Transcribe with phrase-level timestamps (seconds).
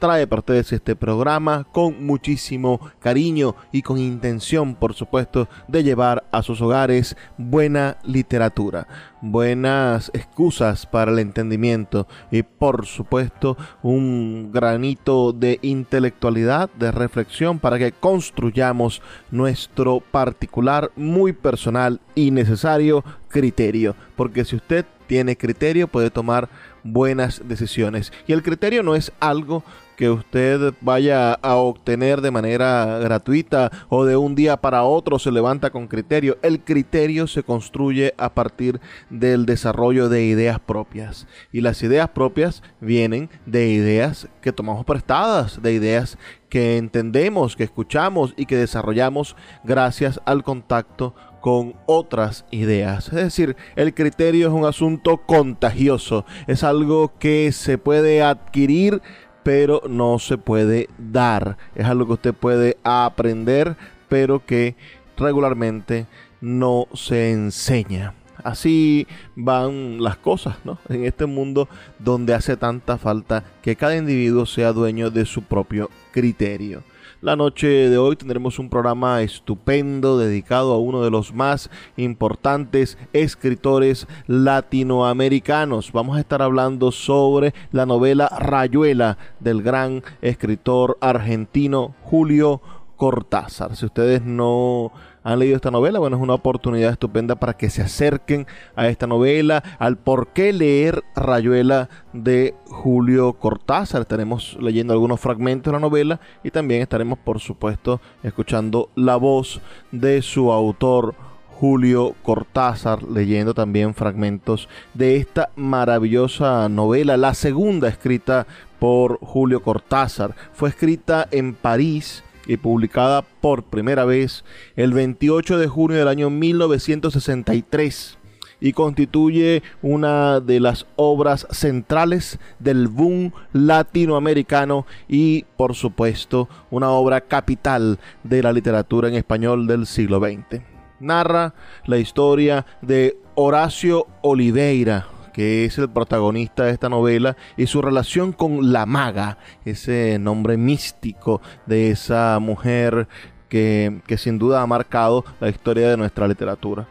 [0.00, 6.24] trae para ustedes este programa con muchísimo cariño y con intención, por supuesto, de llevar
[6.32, 8.88] a sus hogares buena literatura,
[9.20, 17.78] buenas excusas para el entendimiento y, por supuesto, un granito de intelectualidad, de reflexión para
[17.78, 23.94] que construyamos nuestro particular, muy personal y necesario criterio.
[24.16, 26.48] Porque si usted tiene criterio puede tomar
[26.84, 28.12] buenas decisiones.
[28.28, 29.64] Y el criterio no es algo
[29.96, 35.30] que usted vaya a obtener de manera gratuita o de un día para otro se
[35.30, 36.38] levanta con criterio.
[36.40, 41.26] El criterio se construye a partir del desarrollo de ideas propias.
[41.52, 46.16] Y las ideas propias vienen de ideas que tomamos prestadas, de ideas
[46.48, 53.08] que entendemos, que escuchamos y que desarrollamos gracias al contacto con otras ideas.
[53.08, 59.02] Es decir, el criterio es un asunto contagioso, es algo que se puede adquirir
[59.42, 61.56] pero no se puede dar.
[61.74, 63.76] Es algo que usted puede aprender,
[64.08, 64.76] pero que
[65.16, 66.06] regularmente
[66.40, 68.14] no se enseña.
[68.42, 70.78] Así van las cosas, ¿no?
[70.88, 71.68] En este mundo
[71.98, 76.82] donde hace tanta falta que cada individuo sea dueño de su propio criterio.
[77.22, 82.96] La noche de hoy tendremos un programa estupendo dedicado a uno de los más importantes
[83.12, 85.92] escritores latinoamericanos.
[85.92, 92.62] Vamos a estar hablando sobre la novela Rayuela del gran escritor argentino Julio
[92.96, 93.76] Cortázar.
[93.76, 94.90] Si ustedes no
[95.22, 99.06] han leído esta novela, bueno, es una oportunidad estupenda para que se acerquen a esta
[99.06, 104.02] novela, al por qué leer Rayuela de Julio Cortázar.
[104.02, 109.60] Estaremos leyendo algunos fragmentos de la novela y también estaremos, por supuesto, escuchando la voz
[109.92, 111.14] de su autor.
[111.60, 118.46] Julio Cortázar, leyendo también fragmentos de esta maravillosa novela, la segunda escrita
[118.78, 120.34] por Julio Cortázar.
[120.54, 124.44] Fue escrita en París y publicada por primera vez
[124.76, 128.18] el 28 de junio del año 1963
[128.60, 137.22] y constituye una de las obras centrales del boom latinoamericano y por supuesto una obra
[137.22, 140.62] capital de la literatura en español del siglo XX.
[141.00, 141.54] Narra
[141.86, 145.06] la historia de Horacio Oliveira,
[145.40, 150.58] que es el protagonista de esta novela, y su relación con la maga, ese nombre
[150.58, 153.08] místico de esa mujer
[153.48, 156.88] que, que sin duda ha marcado la historia de nuestra literatura.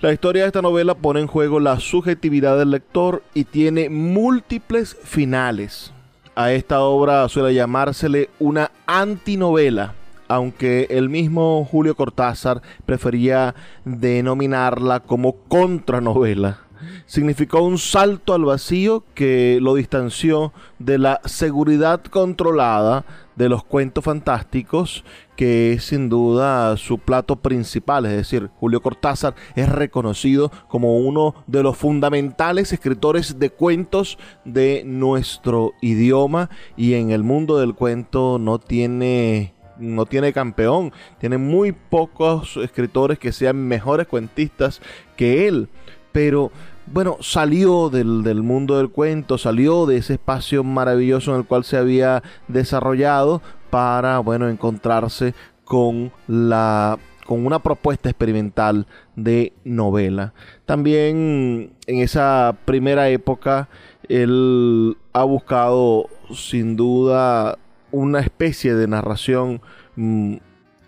[0.00, 4.96] La historia de esta novela pone en juego la subjetividad del lector y tiene múltiples
[5.04, 5.92] finales.
[6.34, 9.94] A esta obra suele llamársele una antinovela,
[10.26, 13.54] aunque el mismo Julio Cortázar prefería
[13.84, 16.69] denominarla como contranovela
[17.06, 23.04] significó un salto al vacío que lo distanció de la seguridad controlada
[23.36, 25.04] de los cuentos fantásticos,
[25.34, 28.04] que es sin duda su plato principal.
[28.04, 34.82] Es decir, Julio Cortázar es reconocido como uno de los fundamentales escritores de cuentos de
[34.84, 41.72] nuestro idioma y en el mundo del cuento no tiene no tiene campeón, tiene muy
[41.72, 44.80] pocos escritores que sean mejores cuentistas
[45.16, 45.68] que él,
[46.12, 46.50] pero
[46.86, 51.76] bueno, salió del, mundo del cuento, salió de ese espacio maravilloso en el cual se
[51.76, 55.34] había desarrollado para, bueno, encontrarse
[55.64, 60.34] con la con una propuesta experimental de novela.
[60.66, 63.68] También en esa primera época
[64.08, 67.56] él ha buscado sin duda
[67.92, 69.62] una especie de narración
[69.94, 70.38] mm,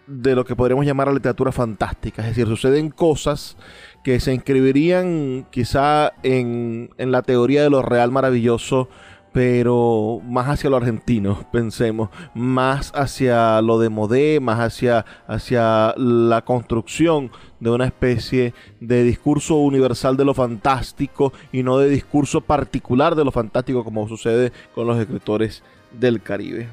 [0.07, 2.23] de lo que podríamos llamar la literatura fantástica.
[2.23, 3.57] Es decir, suceden cosas
[4.03, 8.89] que se inscribirían quizá en, en la teoría de lo real maravilloso
[9.33, 16.43] pero más hacia lo argentino, pensemos, más hacia lo de Modé, más hacia, hacia la
[16.45, 23.15] construcción de una especie de discurso universal de lo fantástico y no de discurso particular
[23.15, 25.63] de lo fantástico como sucede con los escritores
[25.93, 26.69] del Caribe.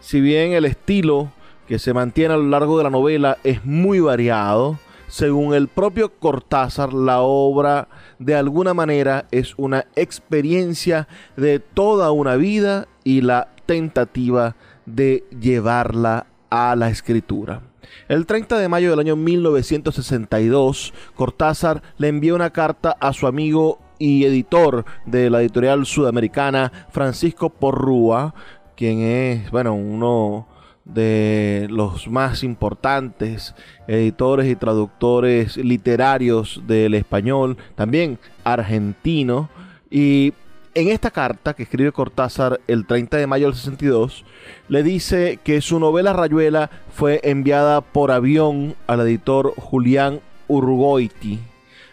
[0.00, 1.30] Si bien el estilo
[1.66, 4.78] que se mantiene a lo largo de la novela es muy variado,
[5.12, 7.88] según el propio Cortázar, la obra
[8.18, 11.06] de alguna manera es una experiencia
[11.36, 14.56] de toda una vida y la tentativa
[14.86, 17.60] de llevarla a la escritura.
[18.08, 23.80] El 30 de mayo del año 1962, Cortázar le envió una carta a su amigo
[23.98, 28.34] y editor de la editorial sudamericana, Francisco Porrúa,
[28.76, 30.48] quien es, bueno, uno
[30.84, 33.54] de los más importantes
[33.86, 39.48] editores y traductores literarios del español, también argentino.
[39.90, 40.32] Y
[40.74, 44.24] en esta carta que escribe Cortázar el 30 de mayo del 62,
[44.68, 51.40] le dice que su novela Rayuela fue enviada por avión al editor Julián Urgoiti,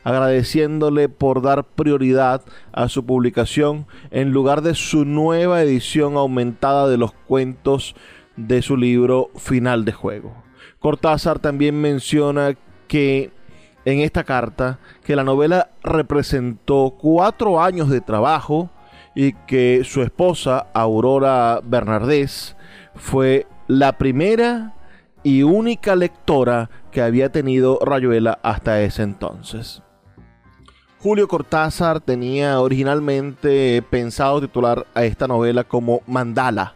[0.04, 2.42] agradeciéndole por dar prioridad
[2.72, 7.96] a su publicación en lugar de su nueva edición aumentada de los cuentos
[8.48, 10.34] de su libro Final de Juego.
[10.80, 12.56] Cortázar también menciona
[12.88, 13.32] que
[13.86, 18.70] en esta carta que la novela representó cuatro años de trabajo
[19.16, 22.56] y que su esposa, Aurora Bernardés,
[22.96, 24.74] fue la primera
[25.24, 29.84] y única lectora que había tenido Rayuela hasta ese entonces.
[31.00, 36.76] Julio Cortázar tenía originalmente pensado titular a esta novela como Mandala,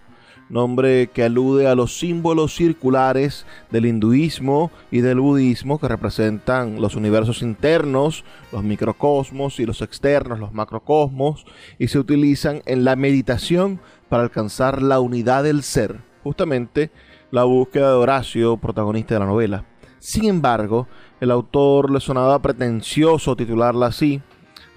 [0.53, 6.95] nombre que alude a los símbolos circulares del hinduismo y del budismo que representan los
[6.95, 11.45] universos internos, los microcosmos y los externos, los macrocosmos,
[11.79, 16.91] y se utilizan en la meditación para alcanzar la unidad del ser, justamente
[17.31, 19.65] la búsqueda de Horacio, protagonista de la novela.
[19.97, 20.87] Sin embargo,
[21.19, 24.21] el autor le sonaba pretencioso titularla así.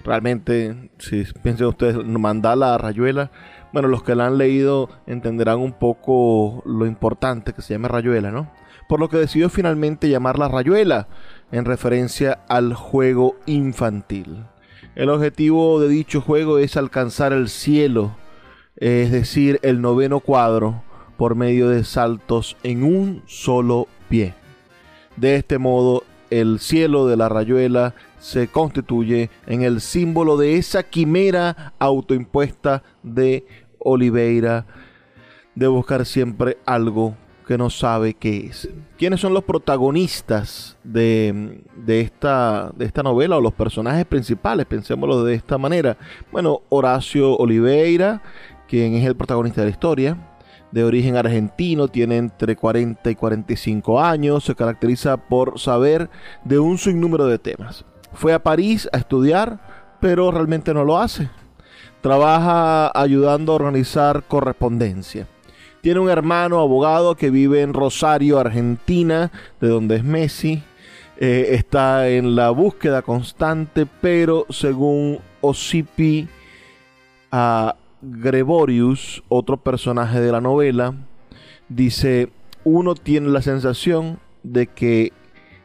[0.03, 3.29] Realmente, si piensen ustedes, mandala Rayuela
[3.73, 8.31] bueno, los que la han leído entenderán un poco lo importante que se llama Rayuela,
[8.31, 8.49] ¿no?
[8.87, 11.07] Por lo que decidió finalmente llamarla Rayuela,
[11.51, 14.45] en referencia al juego infantil.
[14.95, 18.15] El objetivo de dicho juego es alcanzar el cielo,
[18.77, 20.81] es decir, el noveno cuadro,
[21.17, 24.35] por medio de saltos en un solo pie.
[25.15, 30.83] De este modo, el cielo de la rayuela se constituye en el símbolo de esa
[30.83, 33.45] quimera autoimpuesta de
[33.79, 34.65] Oliveira
[35.55, 37.15] de buscar siempre algo
[37.47, 38.69] que no sabe qué es.
[38.97, 44.65] ¿Quiénes son los protagonistas de, esta, de esta novela o los personajes principales?
[44.65, 45.97] Pensémoslo de esta manera.
[46.31, 48.21] Bueno, Horacio Oliveira,
[48.67, 50.17] quien es el protagonista de la historia,
[50.71, 56.09] de origen argentino, tiene entre 40 y 45 años, se caracteriza por saber
[56.43, 57.85] de un sinnúmero de temas.
[58.17, 59.59] Fue a París a estudiar,
[60.01, 61.29] pero realmente no lo hace.
[62.01, 65.27] Trabaja ayudando a organizar correspondencia.
[65.81, 70.63] Tiene un hermano abogado que vive en Rosario, Argentina, de donde es Messi.
[71.17, 76.27] Eh, está en la búsqueda constante, pero según Osipi
[77.31, 80.95] a Gregorius, otro personaje de la novela,
[81.69, 82.29] dice,
[82.63, 85.13] uno tiene la sensación de que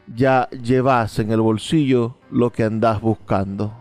[0.07, 3.73] ya llevas en el bolsillo lo que andas buscando.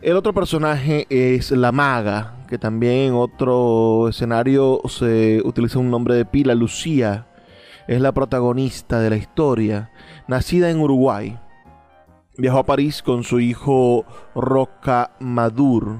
[0.00, 6.16] El otro personaje es la maga, que también en otro escenario se utiliza un nombre
[6.16, 7.28] de pila, Lucía.
[7.86, 9.90] Es la protagonista de la historia,
[10.26, 11.38] nacida en Uruguay.
[12.36, 15.98] Viajó a París con su hijo Roca Madur.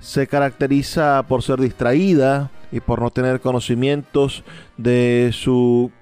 [0.00, 4.42] Se caracteriza por ser distraída y por no tener conocimientos
[4.76, 5.92] de su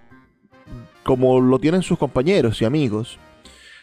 [1.07, 3.19] como lo tienen sus compañeros y amigos.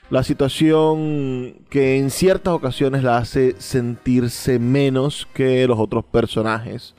[0.10, 6.96] La situación que en ciertas ocasiones la hace sentirse menos que los otros personajes.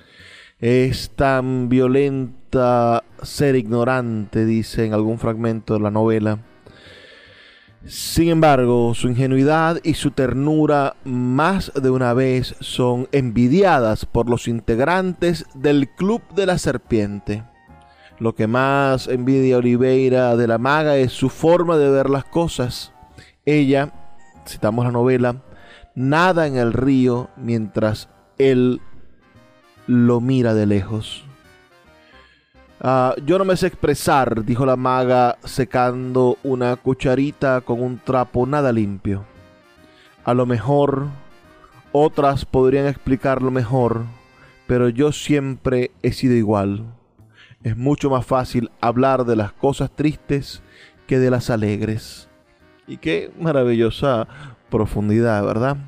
[0.59, 6.39] Es tan violenta ser ignorante, dice en algún fragmento de la novela.
[7.85, 14.49] Sin embargo, su ingenuidad y su ternura más de una vez son envidiadas por los
[14.49, 17.45] integrantes del Club de la Serpiente
[18.19, 22.93] Lo que más envidia Oliveira de la maga es su forma de ver las cosas.
[23.45, 23.93] Ella,
[24.47, 25.43] citamos la novela,
[25.95, 28.81] nada en el río mientras él
[29.87, 31.25] lo mira de lejos.
[32.81, 38.47] Ah, yo no me sé expresar, dijo la maga secando una cucharita con un trapo
[38.47, 39.25] nada limpio.
[40.25, 41.07] A lo mejor
[41.93, 44.03] otras podrían explicarlo mejor,
[44.67, 46.85] pero yo siempre he sido igual.
[47.65, 50.63] Es mucho más fácil hablar de las cosas tristes
[51.07, 52.29] que de las alegres.
[52.87, 54.29] Y qué maravillosa
[54.69, 55.79] profundidad, ¿verdad?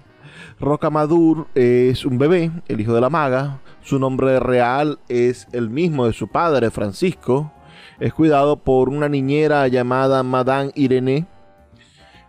[0.58, 3.60] Rocamadur es un bebé, el hijo de la maga.
[3.82, 7.52] Su nombre real es el mismo de su padre, Francisco.
[8.00, 11.26] Es cuidado por una niñera llamada Madame Irene.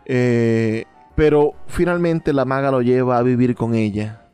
[0.06, 0.84] Eh,
[1.16, 4.27] pero finalmente la maga lo lleva a vivir con ella.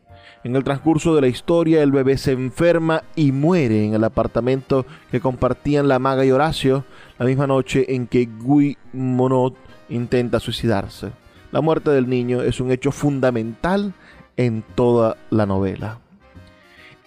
[0.43, 4.85] En el transcurso de la historia, el bebé se enferma y muere en el apartamento
[5.09, 6.83] que compartían la maga y Horacio
[7.17, 9.53] la misma noche en que Guy Monod
[9.87, 11.11] intenta suicidarse.
[11.53, 13.93] La muerte del niño es un hecho fundamental
[14.35, 15.99] en toda la novela.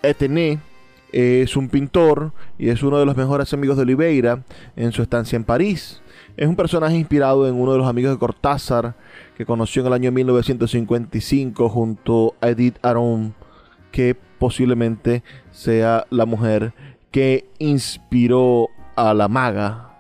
[0.03, 0.61] Etienne
[1.13, 4.45] es un pintor y es uno de los mejores amigos de Oliveira
[4.77, 6.01] en su estancia en París.
[6.37, 8.95] Es un personaje inspirado en uno de los amigos de Cortázar
[9.39, 13.35] que conoció en el año 1955 junto a Edith Aron,
[13.91, 16.75] que posiblemente sea la mujer
[17.11, 19.95] que inspiró a la maga.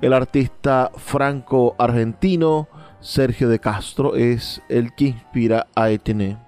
[0.00, 2.68] El artista franco-argentino
[3.00, 6.38] Sergio de Castro es el que inspira a Etienne.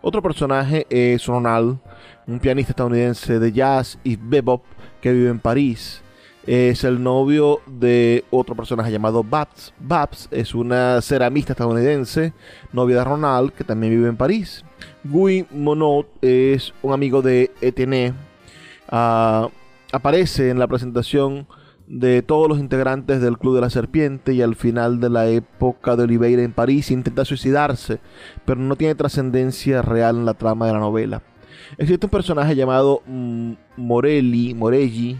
[0.00, 1.80] Otro personaje es Ronald,
[2.28, 4.62] un pianista estadounidense de jazz y bebop
[5.00, 6.02] que vive en París.
[6.46, 9.72] Es el novio de otro personaje llamado Babs.
[9.78, 12.32] Babs es una ceramista estadounidense,
[12.72, 14.64] novia de Ronald, que también vive en París.
[15.04, 18.14] Guy Monod es un amigo de Etienne.
[18.88, 19.48] Ah,
[19.92, 21.46] aparece en la presentación
[21.86, 25.94] de todos los integrantes del Club de la Serpiente y al final de la época
[25.94, 28.00] de Oliveira en París intenta suicidarse,
[28.44, 31.22] pero no tiene trascendencia real en la trama de la novela.
[31.78, 35.18] Existe un personaje llamado mm, Morelli, Morelli,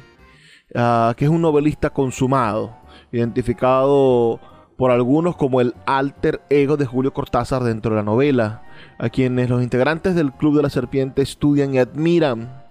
[0.74, 2.76] ah, que es un novelista consumado,
[3.10, 4.40] identificado
[4.76, 8.62] por algunos como el alter ego de Julio Cortázar dentro de la novela,
[8.98, 12.62] a quienes los integrantes del Club de la Serpiente estudian y admiran.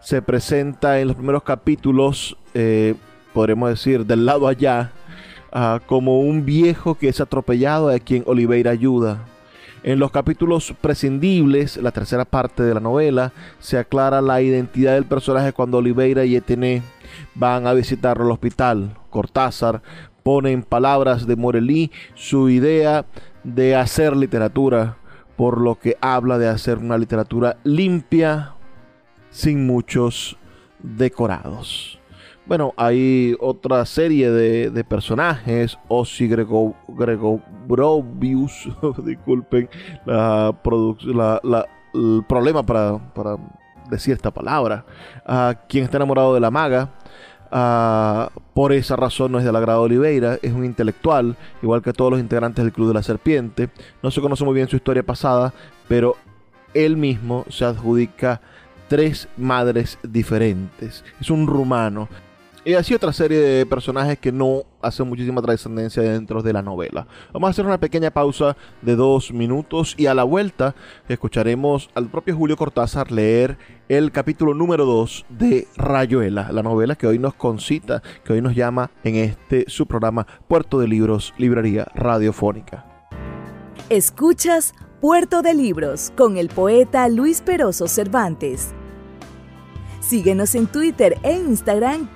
[0.00, 2.94] Se presenta en los primeros capítulos eh,
[3.36, 4.92] podremos decir, del lado allá,
[5.52, 9.18] ah, como un viejo que es atropellado a quien Oliveira ayuda.
[9.82, 15.04] En los capítulos prescindibles, la tercera parte de la novela, se aclara la identidad del
[15.04, 16.82] personaje cuando Oliveira y Etienne
[17.34, 18.96] van a visitar el hospital.
[19.10, 19.82] Cortázar
[20.22, 23.06] pone en palabras de Morelli su idea
[23.44, 24.96] de hacer literatura,
[25.36, 28.54] por lo que habla de hacer una literatura limpia,
[29.30, 30.36] sin muchos
[30.80, 32.00] decorados.
[32.46, 36.76] Bueno, hay otra serie de, personajes, Ossi Grego,
[37.66, 38.68] Brobius,
[39.04, 39.68] disculpen
[40.04, 43.00] la, la, el problema para,
[43.90, 44.84] decir esta palabra,
[45.24, 46.90] a quien está enamorado de la maga,
[47.50, 52.10] por esa razón no es del agrado de Oliveira, es un intelectual, igual que todos
[52.10, 53.70] los integrantes del Club de la Serpiente,
[54.02, 55.52] no se conoce muy bien su historia pasada,
[55.88, 56.16] pero
[56.74, 58.40] él mismo se adjudica
[58.88, 61.04] tres madres diferentes.
[61.20, 62.08] Es un rumano
[62.66, 67.06] y así otra serie de personajes que no hacen muchísima trascendencia dentro de la novela.
[67.32, 70.74] Vamos a hacer una pequeña pausa de dos minutos y a la vuelta
[71.08, 73.56] escucharemos al propio Julio Cortázar leer
[73.88, 78.56] el capítulo número 2 de Rayuela, la novela que hoy nos concita, que hoy nos
[78.56, 82.84] llama en este su programa Puerto de Libros, Librería Radiofónica.
[83.90, 88.74] Escuchas Puerto de Libros con el poeta Luis Peroso Cervantes.
[90.00, 92.15] Síguenos en Twitter e Instagram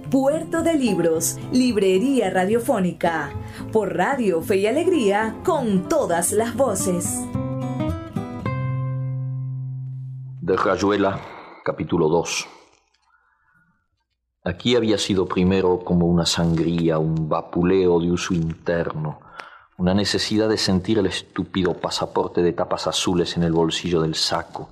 [0.11, 3.31] Puerto de Libros, Librería Radiofónica,
[3.71, 7.25] por Radio Fe y Alegría, con todas las voces.
[10.41, 11.17] De Rayuela,
[11.63, 12.45] capítulo 2.
[14.43, 19.21] Aquí había sido primero como una sangría, un vapuleo de uso interno,
[19.77, 24.71] una necesidad de sentir el estúpido pasaporte de tapas azules en el bolsillo del saco,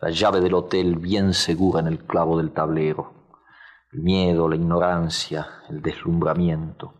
[0.00, 3.15] la llave del hotel bien segura en el clavo del tablero,
[3.92, 6.94] el miedo, la ignorancia, el deslumbramiento.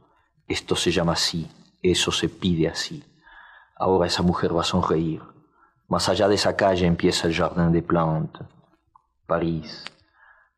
[0.46, 1.50] Esto se llama así,
[1.82, 3.04] eso se pide así.
[3.76, 5.22] Ahora esa mujer va a sonreír.
[5.88, 8.46] Más allá de esa calle empieza el Jardin des Plantes.
[9.26, 9.84] París.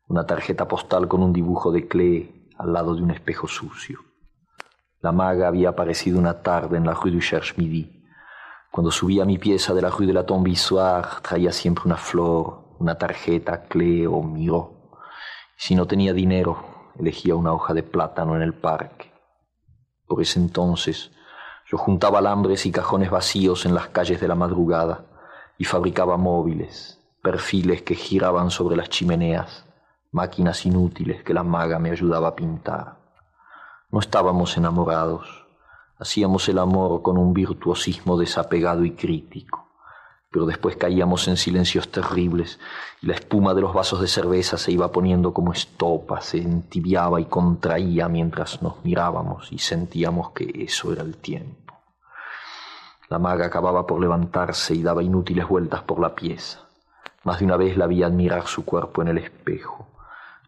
[0.07, 3.99] Una tarjeta postal con un dibujo de Clé al lado de un espejo sucio.
[5.01, 8.03] La maga había aparecido una tarde en la rue du Cherche-Midi.
[8.71, 10.53] Cuando subía mi pieza de la rue de la Tombe
[11.21, 14.78] traía siempre una flor, una tarjeta, clé o miró.
[15.61, 16.63] Si no tenía dinero,
[16.97, 19.11] elegía una hoja de plátano en el parque.
[20.07, 21.11] Por ese entonces,
[21.69, 25.03] yo juntaba alambres y cajones vacíos en las calles de la madrugada
[25.57, 29.65] y fabricaba móviles, perfiles que giraban sobre las chimeneas,
[30.11, 32.95] máquinas inútiles que la maga me ayudaba a pintar.
[33.91, 35.45] No estábamos enamorados,
[35.97, 39.67] hacíamos el amor con un virtuosismo desapegado y crítico,
[40.31, 42.59] pero después caíamos en silencios terribles
[43.01, 47.19] y la espuma de los vasos de cerveza se iba poniendo como estopa, se entibiaba
[47.19, 51.73] y contraía mientras nos mirábamos y sentíamos que eso era el tiempo.
[53.09, 56.59] La maga acababa por levantarse y daba inútiles vueltas por la pieza.
[57.23, 59.89] Más de una vez la vi admirar su cuerpo en el espejo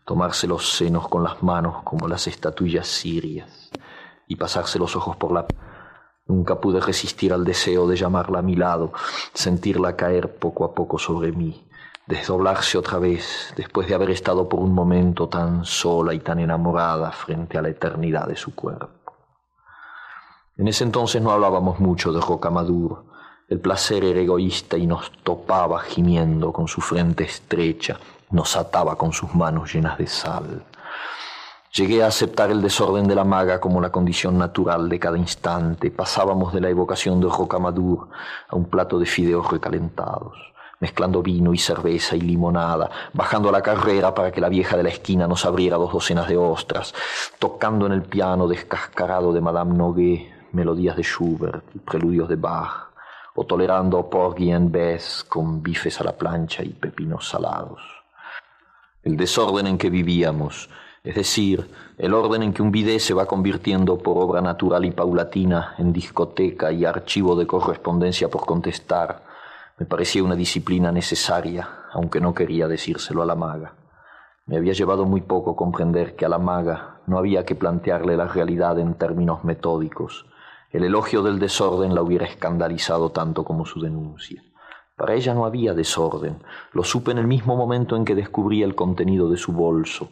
[0.06, 3.72] tomarse los senos con las manos como las estatuillas sirias
[4.28, 5.46] y pasarse los ojos por la...
[6.32, 8.94] Nunca pude resistir al deseo de llamarla a mi lado,
[9.34, 11.68] sentirla caer poco a poco sobre mí,
[12.08, 17.12] desdoblarse otra vez después de haber estado por un momento tan sola y tan enamorada
[17.12, 19.12] frente a la eternidad de su cuerpo.
[20.56, 23.04] En ese entonces no hablábamos mucho de Rocamadour.
[23.50, 29.12] El placer era egoísta y nos topaba gimiendo con su frente estrecha, nos ataba con
[29.12, 30.64] sus manos llenas de sal.
[31.74, 35.90] Llegué a aceptar el desorden de la maga como la condición natural de cada instante.
[35.90, 38.10] Pasábamos de la evocación de rocamadour
[38.50, 40.38] a un plato de fideos recalentados,
[40.82, 44.84] mezclando vino y cerveza y limonada, bajando a la carrera para que la vieja de
[44.84, 46.94] la esquina nos abriera dos docenas de ostras,
[47.40, 52.90] tocando en el piano descascarado de Madame Noguet melodías de Schubert y preludios de Bach,
[53.36, 57.80] o tolerando porgy and bess con bifes a la plancha y pepinos salados
[59.04, 60.70] el desorden en que vivíamos,
[61.04, 64.92] es decir, el orden en que un bidé se va convirtiendo por obra natural y
[64.92, 69.24] paulatina en discoteca y archivo de correspondencia por contestar,
[69.80, 73.74] me parecía una disciplina necesaria, aunque no quería decírselo a la maga.
[74.46, 78.28] Me había llevado muy poco comprender que a la maga no había que plantearle la
[78.28, 80.28] realidad en términos metódicos.
[80.72, 84.44] El elogio del desorden la hubiera escandalizado tanto como su denuncia.
[84.96, 86.44] Para ella no había desorden.
[86.74, 90.10] Lo supe en el mismo momento en que descubrí el contenido de su bolso.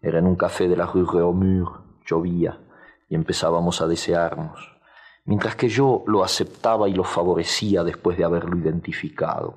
[0.00, 2.60] Era en un café de la rue Réaumur, llovía,
[3.08, 4.76] y empezábamos a desearnos,
[5.24, 9.54] mientras que yo lo aceptaba y lo favorecía después de haberlo identificado.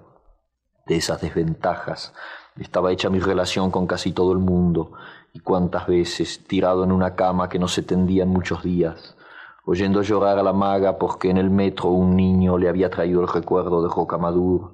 [0.86, 2.14] De esas desventajas
[2.58, 4.94] estaba hecha mi relación con casi todo el mundo,
[5.34, 9.16] y cuántas veces, tirado en una cama que no se tendía en muchos días,
[9.66, 13.28] oyendo llorar a la maga porque en el metro un niño le había traído el
[13.28, 14.72] recuerdo de Rocamadour,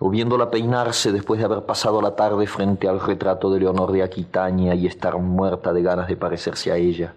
[0.00, 4.04] o viéndola peinarse después de haber pasado la tarde frente al retrato de Leonor de
[4.04, 7.14] Aquitania y estar muerta de ganas de parecerse a ella.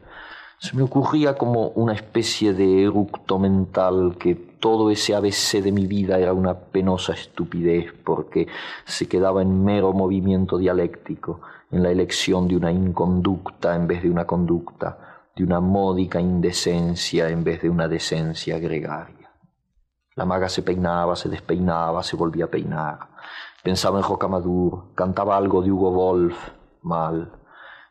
[0.58, 5.86] Se me ocurría como una especie de eructo mental que todo ese ABC de mi
[5.86, 8.48] vida era una penosa estupidez porque
[8.86, 11.42] se quedaba en mero movimiento dialéctico,
[11.72, 17.30] en la elección de una inconducta en vez de una conducta, de una módica indecencia
[17.30, 19.21] en vez de una decencia gregaria.
[20.16, 23.00] La maga se peinaba, se despeinaba, se volvía a peinar.
[23.64, 26.38] Pensaba en Rocamadour, cantaba algo de Hugo Wolf,
[26.82, 27.32] mal.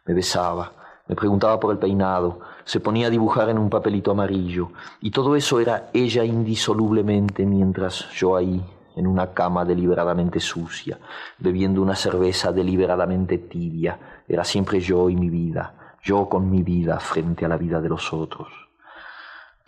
[0.04, 0.72] Me besaba,
[1.08, 5.34] me preguntaba por el peinado, se ponía a dibujar en un papelito amarillo, y todo
[5.34, 8.62] eso era ella indisolublemente mientras yo ahí,
[8.96, 10.98] en una cama deliberadamente sucia,
[11.38, 17.00] bebiendo una cerveza deliberadamente tibia, era siempre yo y mi vida, yo con mi vida
[17.00, 18.69] frente a la vida de los otros.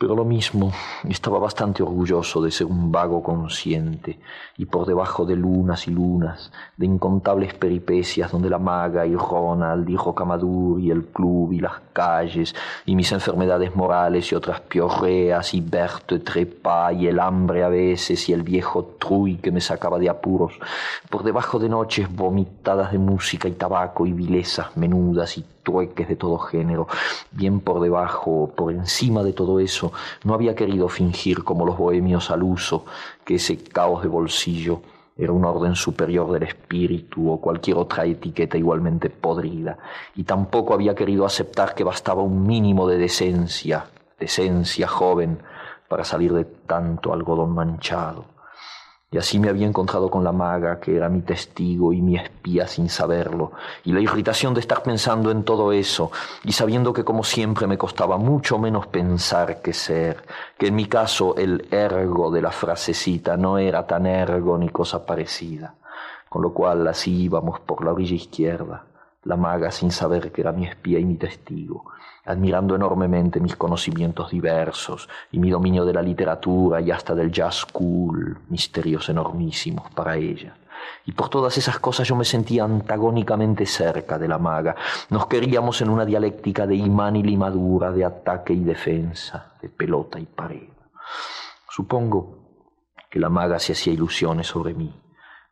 [0.02, 0.72] Pero lo mismo,
[1.08, 4.18] estaba bastante orgulloso de ser un vago consciente,
[4.58, 9.88] y por debajo de lunas y lunas, de incontables peripecias donde la maga y Ronald
[9.88, 12.52] y Rocamadour y el club y las calles,
[12.84, 18.28] y mis enfermedades morales y otras piorreas, y Berthe Trepa y el hambre a veces,
[18.28, 20.54] y el viejo Truy que me sacaba de apuros,
[21.10, 26.16] por debajo de noches vomitadas de música y tabaco y vilezas menudas y trueques de
[26.16, 26.88] todo género,
[27.30, 29.92] bien por debajo, por encima de todo eso,
[30.24, 32.84] no había querido fingir como los bohemios al uso
[33.24, 34.82] que ese caos de bolsillo
[35.16, 39.78] era un orden superior del espíritu o cualquier otra etiqueta igualmente podrida,
[40.16, 43.86] y tampoco había querido aceptar que bastaba un mínimo de decencia,
[44.18, 45.38] decencia joven,
[45.88, 48.31] para salir de tanto algodón manchado.
[49.12, 52.66] Y así me había encontrado con la maga, que era mi testigo y mi espía
[52.66, 53.52] sin saberlo,
[53.84, 56.10] y la irritación de estar pensando en todo eso,
[56.44, 60.24] y sabiendo que como siempre me costaba mucho menos pensar que ser,
[60.56, 65.04] que en mi caso el ergo de la frasecita no era tan ergo ni cosa
[65.04, 65.74] parecida,
[66.30, 68.86] con lo cual así íbamos por la orilla izquierda,
[69.24, 71.84] la maga sin saber que era mi espía y mi testigo,
[72.24, 77.64] admirando enormemente mis conocimientos diversos y mi dominio de la literatura y hasta del jazz
[77.66, 80.56] cool, misterios enormísimos para ella.
[81.04, 84.74] Y por todas esas cosas yo me sentía antagónicamente cerca de la maga.
[85.10, 90.18] Nos queríamos en una dialéctica de imán y limadura, de ataque y defensa, de pelota
[90.18, 90.68] y pared.
[91.70, 92.38] Supongo
[93.08, 94.92] que la maga se hacía ilusiones sobre mí.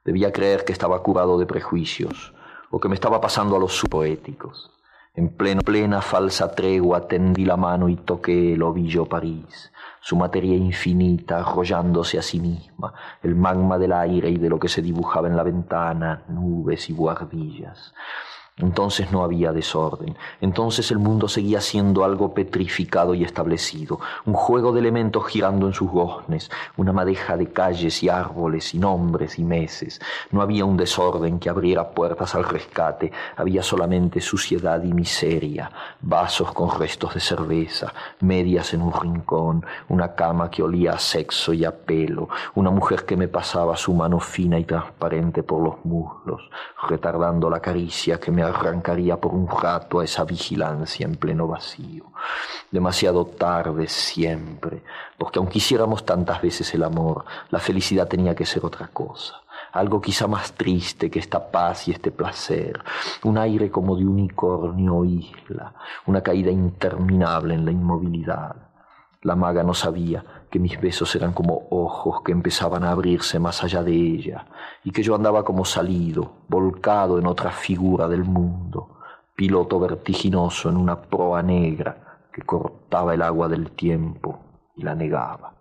[0.04, 2.33] Debía creer que estaba curado de prejuicios
[2.70, 4.70] o que me estaba pasando a los subpoéticos.
[5.14, 10.54] En pleno, plena falsa tregua tendí la mano y toqué el ovillo París, su materia
[10.54, 15.26] infinita arrollándose a sí misma, el magma del aire y de lo que se dibujaba
[15.26, 17.92] en la ventana, nubes y buhardillas.
[18.61, 24.73] Entonces no había desorden, entonces el mundo seguía siendo algo petrificado y establecido, un juego
[24.73, 29.44] de elementos girando en sus goznes, una madeja de calles y árboles y nombres y
[29.44, 30.01] meses.
[30.31, 35.70] No había un desorden que abriera puertas al rescate, había solamente suciedad y miseria,
[36.01, 41.53] vasos con restos de cerveza, medias en un rincón, una cama que olía a sexo
[41.53, 45.85] y a pelo, una mujer que me pasaba su mano fina y transparente por los
[45.85, 46.42] muslos,
[46.88, 52.04] retardando la caricia que me arrancaría por un rato a esa vigilancia en pleno vacío.
[52.70, 54.82] Demasiado tarde siempre,
[55.18, 59.40] porque aunque hiciéramos tantas veces el amor, la felicidad tenía que ser otra cosa
[59.72, 62.82] algo quizá más triste que esta paz y este placer,
[63.24, 65.74] un aire como de unicornio isla,
[66.06, 68.56] una caída interminable en la inmovilidad.
[69.22, 73.62] La maga no sabía que mis besos eran como ojos que empezaban a abrirse más
[73.62, 74.46] allá de ella,
[74.84, 78.88] y que yo andaba como salido, volcado en otra figura del mundo,
[79.36, 84.40] piloto vertiginoso en una proa negra que cortaba el agua del tiempo
[84.76, 85.54] y la negaba.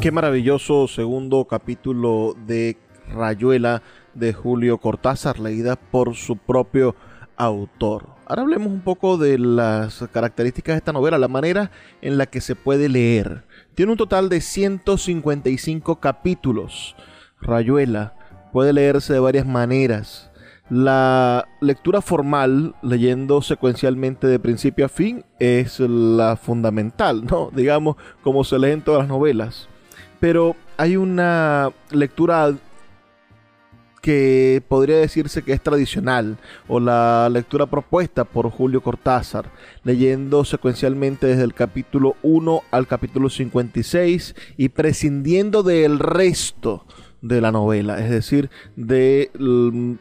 [0.00, 2.76] Qué maravilloso segundo capítulo de
[3.10, 6.94] Rayuela de Julio Cortázar, leída por su propio
[7.36, 8.06] autor.
[8.26, 11.70] Ahora hablemos un poco de las características de esta novela, la manera
[12.00, 13.44] en la que se puede leer.
[13.74, 16.96] Tiene un total de 155 capítulos.
[17.40, 18.14] Rayuela
[18.52, 20.30] puede leerse de varias maneras.
[20.70, 27.50] La lectura formal, leyendo secuencialmente de principio a fin, es la fundamental, ¿no?
[27.54, 29.68] Digamos, como se lee en todas las novelas.
[30.20, 32.54] Pero hay una lectura
[34.04, 36.36] que podría decirse que es tradicional,
[36.68, 39.50] o la lectura propuesta por Julio Cortázar,
[39.82, 46.84] leyendo secuencialmente desde el capítulo 1 al capítulo 56 y prescindiendo del resto
[47.22, 49.30] de la novela, es decir, de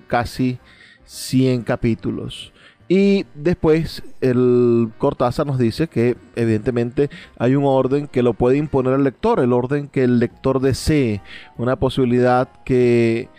[0.08, 0.60] casi
[1.06, 2.52] 100 capítulos.
[2.90, 8.96] Y después el Cortázar nos dice que evidentemente hay un orden que lo puede imponer
[8.96, 11.22] el lector, el orden que el lector desee,
[11.58, 13.30] una posibilidad que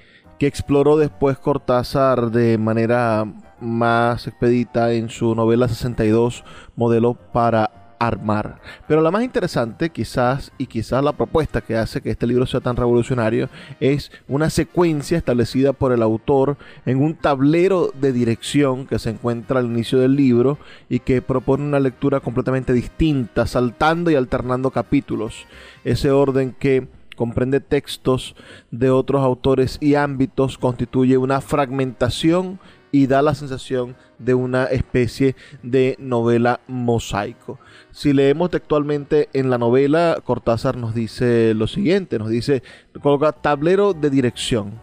[0.47, 3.25] exploró después Cortázar de manera
[3.61, 6.45] más expedita en su novela 62,
[6.77, 8.61] Modelo para armar.
[8.87, 12.61] Pero la más interesante, quizás, y quizás la propuesta que hace que este libro sea
[12.61, 13.49] tan revolucionario,
[13.81, 19.61] es una secuencia establecida por el autor en un tablero de dirección que se encuentra
[19.61, 25.47] al inicio del libro y que propone una lectura completamente distinta, saltando y alternando capítulos.
[25.85, 28.37] Ese orden que comprende textos
[28.71, 32.59] de otros autores y ámbitos, constituye una fragmentación
[32.95, 37.59] y da la sensación de una especie de novela mosaico.
[37.91, 42.63] Si leemos textualmente en la novela, Cortázar nos dice lo siguiente, nos dice,
[43.03, 44.81] coloca tablero de dirección.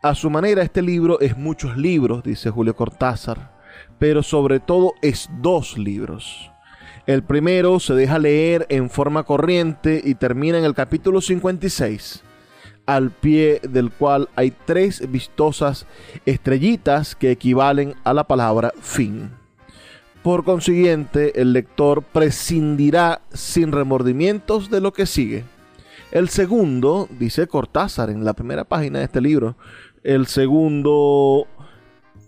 [0.00, 3.58] A su manera, este libro es muchos libros, dice Julio Cortázar,
[3.98, 6.50] pero sobre todo es dos libros.
[7.06, 12.22] El primero se deja leer en forma corriente y termina en el capítulo 56,
[12.86, 15.86] al pie del cual hay tres vistosas
[16.26, 19.30] estrellitas que equivalen a la palabra fin.
[20.22, 25.44] Por consiguiente, el lector prescindirá sin remordimientos de lo que sigue.
[26.12, 29.56] El segundo, dice Cortázar en la primera página de este libro,
[30.02, 31.46] el segundo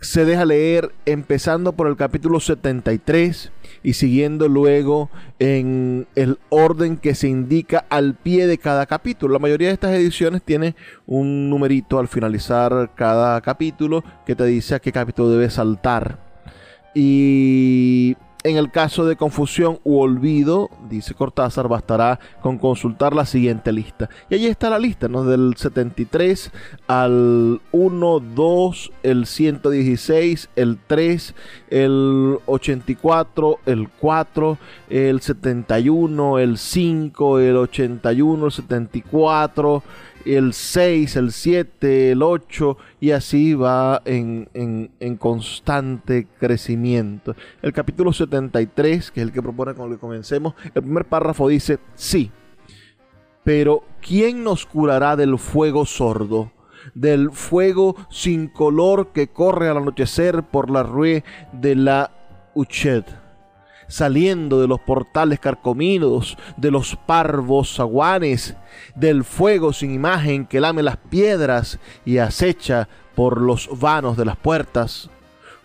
[0.00, 7.14] se deja leer empezando por el capítulo 73 y siguiendo luego en el orden que
[7.14, 9.32] se indica al pie de cada capítulo.
[9.32, 10.74] La mayoría de estas ediciones tiene
[11.06, 16.18] un numerito al finalizar cada capítulo que te dice a qué capítulo debes saltar.
[16.94, 23.72] Y en el caso de confusión u olvido, dice Cortázar, bastará con consultar la siguiente
[23.72, 24.08] lista.
[24.30, 25.24] Y allí está la lista, ¿no?
[25.24, 26.50] Del 73
[26.86, 31.34] al 1, 2, el 116, el 3,
[31.70, 34.58] el 84, el 4,
[34.90, 39.82] el 71, el 5, el 81, el 74
[40.26, 47.34] el 6, el 7, el 8 y así va en, en, constante crecimiento.
[47.60, 51.48] El capítulo 73, que es el que propone con el que comencemos, el primer párrafo
[51.48, 52.30] dice, sí,
[53.44, 56.52] pero ¿quién nos curará del fuego sordo?
[56.94, 62.10] Del fuego sin color que corre al anochecer por la rue de la
[62.54, 63.21] Uchet
[63.92, 68.56] saliendo de los portales carcomidos, de los parvos zaguanes,
[68.96, 74.36] del fuego sin imagen que lame las piedras y acecha por los vanos de las
[74.36, 75.10] puertas.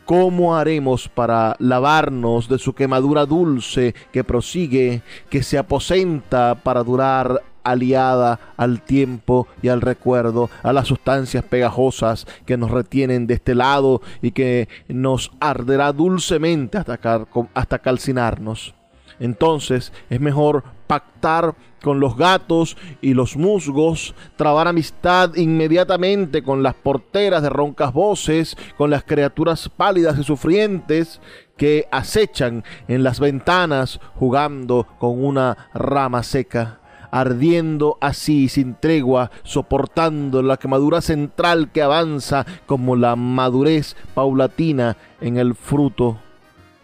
[0.04, 7.44] ¿Cómo haremos para lavarnos de su quemadura dulce que prosigue, que se aposenta para durar
[7.72, 13.56] aliada al tiempo y al recuerdo, a las sustancias pegajosas que nos retienen de este
[13.56, 18.74] lado y que nos arderá dulcemente hasta, hasta calcinarnos.
[19.20, 26.74] Entonces es mejor pactar con los gatos y los musgos, trabar amistad inmediatamente con las
[26.74, 31.22] porteras de roncas voces, con las criaturas pálidas y sufrientes
[31.56, 36.80] que acechan en las ventanas jugando con una rama seca
[37.12, 45.38] ardiendo así sin tregua, soportando la quemadura central que avanza como la madurez paulatina en
[45.38, 46.18] el fruto.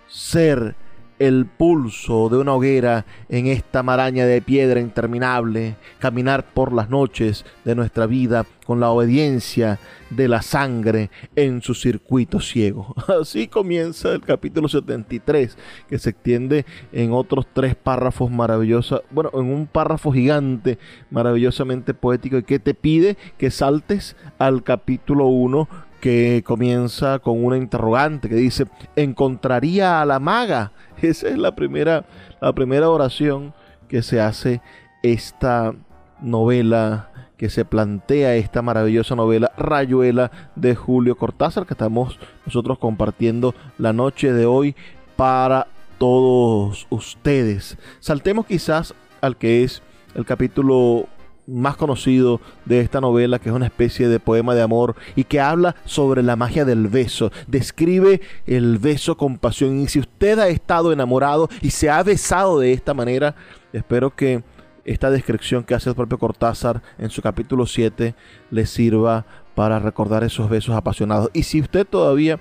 [0.08, 0.76] Ser
[1.20, 7.46] el pulso de una hoguera en esta maraña de piedra interminable, caminar por las noches
[7.66, 12.96] de nuestra vida con la obediencia de la sangre en su circuito ciego.
[13.22, 19.52] Así comienza el capítulo 73, que se extiende en otros tres párrafos maravillosos, bueno, en
[19.52, 20.78] un párrafo gigante,
[21.10, 25.68] maravillosamente poético, y que te pide que saltes al capítulo 1
[26.04, 28.66] que comienza con una interrogante que dice,
[28.98, 30.74] ¿encontraría a la maga?
[31.02, 32.04] Esa es la primera,
[32.42, 33.54] la primera oración
[33.88, 34.60] que se hace
[35.02, 35.74] esta
[36.22, 43.56] novela, que se plantea esta maravillosa novela Rayuela de Julio Cortázar, que estamos nosotros compartiendo
[43.78, 44.76] la noche de hoy
[45.16, 45.68] para
[46.00, 47.78] todos ustedes.
[48.02, 49.82] Saltemos quizás al que es
[50.16, 51.08] el capítulo
[51.48, 55.40] más conocido de esta novela, que es una especie de poema de amor y que
[55.40, 57.32] habla sobre la magia del beso.
[57.48, 59.80] Describe el beso con pasión.
[59.80, 63.36] Y si usted ha estado enamorado y se ha besado de esta manera,
[63.74, 64.44] espero que
[64.86, 68.16] esta descripción que hace el propio Cortázar en su capítulo 7
[68.52, 69.26] le sirva
[69.56, 71.30] para recordar esos besos apasionados.
[71.34, 72.40] Y si usted todavía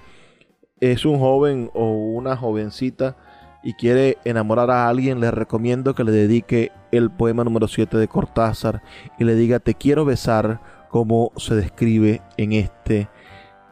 [0.81, 3.17] es un joven o una jovencita,
[3.62, 8.09] y quiere enamorar a alguien, le recomiendo que le dedique el poema número 7 de
[8.09, 8.83] Cortázar
[9.18, 13.09] y le diga te quiero besar como se describe en este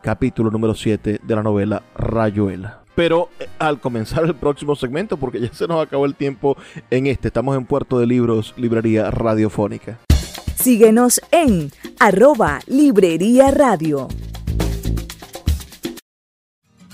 [0.03, 2.81] capítulo número 7 de la novela Rayuela.
[2.94, 6.57] Pero eh, al comenzar el próximo segmento, porque ya se nos acabó el tiempo
[6.90, 9.98] en este, estamos en Puerto de Libros, Librería Radiofónica.
[10.57, 14.09] Síguenos en arroba Librería Radio.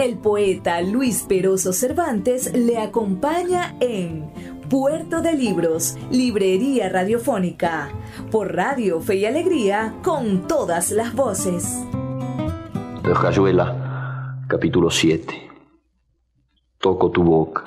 [0.00, 4.32] El poeta Luis Peroso Cervantes le acompaña en
[4.70, 7.90] Puerto de Libros, Librería Radiofónica,
[8.30, 11.86] por Radio Fe y Alegría, con todas las voces.
[13.02, 15.34] de Rayuela, capítulo 7.
[16.78, 17.64] Toco tu boca.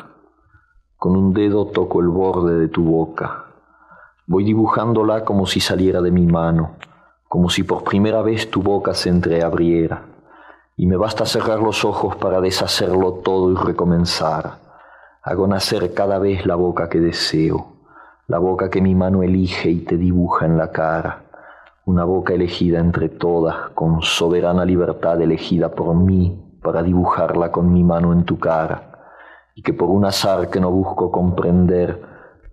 [0.98, 3.46] Con un dedo toco el borde de tu boca.
[4.26, 6.78] Voy dibujándola como si saliera de mi mano,
[7.30, 10.13] como si por primera vez tu boca se entreabriera.
[10.76, 14.60] Y me basta cerrar los ojos para deshacerlo todo y recomenzar.
[15.22, 17.74] Hago nacer cada vez la boca que deseo,
[18.28, 21.24] la boca que mi mano elige y te dibuja en la cara
[21.86, 27.84] una boca elegida entre todas, con soberana libertad elegida por mí para dibujarla con mi
[27.84, 29.02] mano en tu cara,
[29.54, 32.02] y que por un azar que no busco comprender,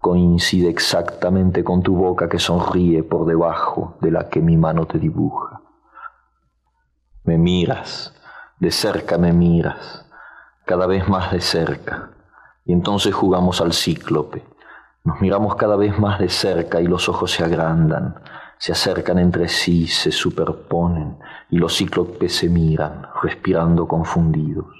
[0.01, 4.99] coincide exactamente con tu boca que sonríe por debajo de la que mi mano te
[4.99, 5.61] dibuja.
[7.31, 8.13] Me miras,
[8.59, 10.05] de cerca me miras,
[10.65, 12.11] cada vez más de cerca,
[12.65, 14.45] y entonces jugamos al cíclope.
[15.05, 18.17] Nos miramos cada vez más de cerca y los ojos se agrandan,
[18.59, 21.19] se acercan entre sí, se superponen
[21.51, 24.80] y los cíclopes se miran, respirando confundidos.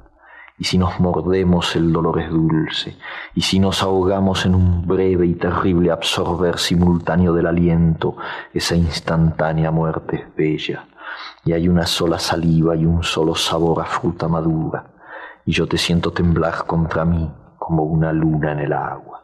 [0.61, 2.95] Y si nos mordemos el dolor es dulce,
[3.33, 8.15] y si nos ahogamos en un breve y terrible absorber simultáneo del aliento,
[8.53, 10.85] esa instantánea muerte es bella,
[11.43, 14.85] y hay una sola saliva y un solo sabor a fruta madura
[15.45, 19.20] y yo te siento temblar contra mí como una luna en el agua.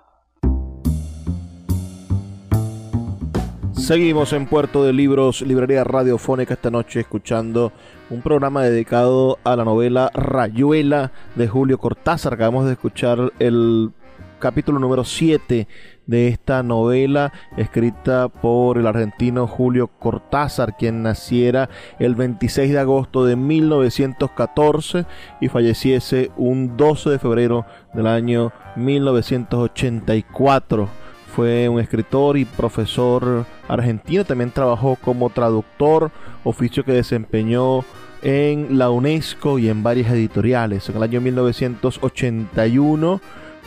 [3.77, 7.71] Seguimos en Puerto de Libros, Librería Radiofónica esta noche escuchando
[8.09, 12.33] un programa dedicado a la novela Rayuela de Julio Cortázar.
[12.33, 13.91] Acabamos de escuchar el
[14.39, 15.67] capítulo número 7
[16.07, 23.25] de esta novela escrita por el argentino Julio Cortázar, quien naciera el 26 de agosto
[23.25, 25.05] de 1914
[25.39, 31.06] y falleciese un 12 de febrero del año 1984.
[31.37, 36.09] Fue un escritor y profesor argentino, también trabajó como traductor,
[36.43, 37.85] oficio que desempeñó
[38.23, 40.89] en la UNESCO y en varias editoriales.
[40.89, 43.21] En el año 1981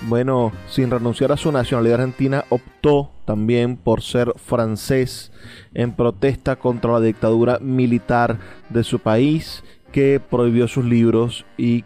[0.09, 5.31] bueno, sin renunciar a su nacionalidad argentina, optó también por ser francés
[5.73, 11.85] en protesta contra la dictadura militar de su país que prohibió sus libros y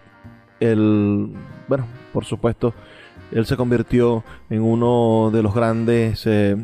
[0.61, 1.29] el,
[1.69, 2.73] bueno, por supuesto,
[3.35, 6.57] él se convirtió en uno de los grandes eh,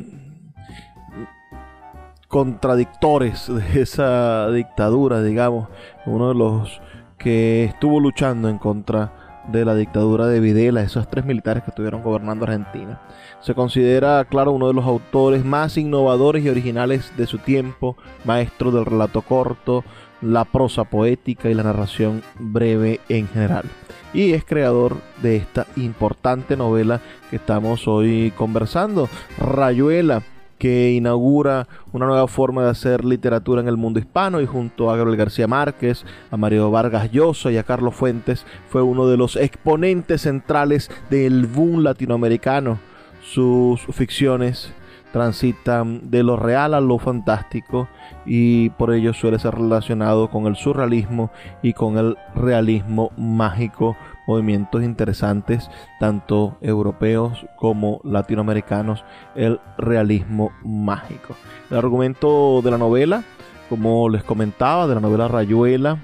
[2.28, 5.68] contradictores de esa dictadura, digamos,
[6.06, 6.80] uno de los
[7.18, 9.12] que estuvo luchando en contra
[9.48, 13.00] de la dictadura de Videla, esos tres militares que estuvieron gobernando Argentina.
[13.40, 18.70] Se considera, claro, uno de los autores más innovadores y originales de su tiempo, maestro
[18.70, 19.83] del relato corto,
[20.22, 23.64] la prosa poética y la narración breve en general.
[24.12, 30.23] Y es creador de esta importante novela que estamos hoy conversando, Rayuela
[30.61, 34.96] que inaugura una nueva forma de hacer literatura en el mundo hispano y junto a
[34.96, 39.37] Gabriel García Márquez, a Mario Vargas Llosa y a Carlos Fuentes fue uno de los
[39.37, 42.79] exponentes centrales del boom latinoamericano.
[43.25, 44.70] Sus ficciones
[45.12, 47.88] transitan de lo real a lo fantástico
[48.25, 51.31] y por ello suele ser relacionado con el surrealismo
[51.62, 53.96] y con el realismo mágico
[54.27, 55.68] movimientos interesantes,
[55.99, 61.35] tanto europeos como latinoamericanos, el realismo mágico.
[61.68, 63.25] El argumento de la novela,
[63.68, 65.99] como les comentaba, de la novela Rayuela,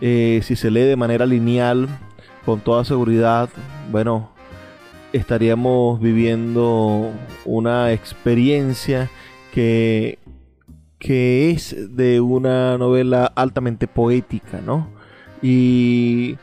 [0.00, 1.88] eh, si se lee de manera lineal,
[2.44, 3.48] con toda seguridad,
[3.92, 4.30] bueno,
[5.12, 7.10] estaríamos viviendo
[7.44, 9.10] una experiencia
[9.52, 10.18] que,
[10.98, 14.88] que es de una novela altamente poética, ¿no?
[15.40, 16.36] Y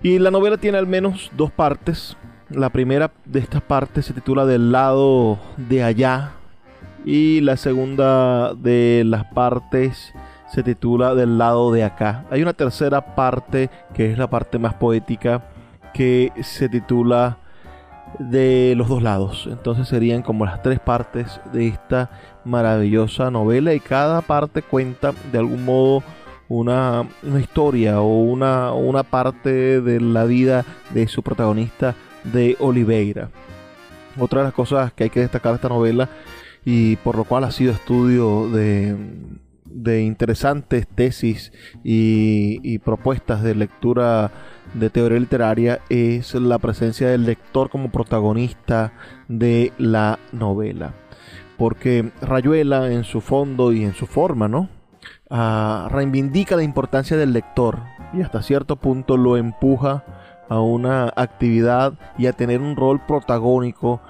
[0.00, 2.16] y la novela tiene al menos dos partes.
[2.50, 6.34] La primera de estas partes se titula Del lado de allá.
[7.04, 10.12] Y la segunda de las partes
[10.46, 12.26] se titula Del lado de acá.
[12.30, 15.42] Hay una tercera parte que es la parte más poética
[15.92, 17.38] que se titula
[18.18, 19.48] de los dos lados.
[19.50, 22.10] Entonces serían como las tres partes de esta
[22.44, 26.02] maravillosa novela y cada parte cuenta de algún modo
[26.48, 27.06] una,
[27.40, 31.94] historia o una, una parte de la vida de su protagonista
[32.24, 33.30] de Oliveira.
[34.18, 36.08] Otra de las cosas que hay que destacar de esta novela
[36.64, 38.96] y por lo cual ha sido estudio de,
[39.70, 41.52] de interesantes tesis
[41.84, 44.30] y, propuestas de lectura
[44.74, 48.92] de teoría literaria es la presencia del lector como protagonista
[49.28, 50.94] de la novela.
[51.56, 54.68] Porque Rayuela en su fondo y en su forma, ¿no?
[55.30, 57.80] Ah, reivindica la importancia del lector
[58.14, 60.04] y hasta cierto punto lo empuja
[60.48, 64.00] a una actividad y a tener un rol protagónico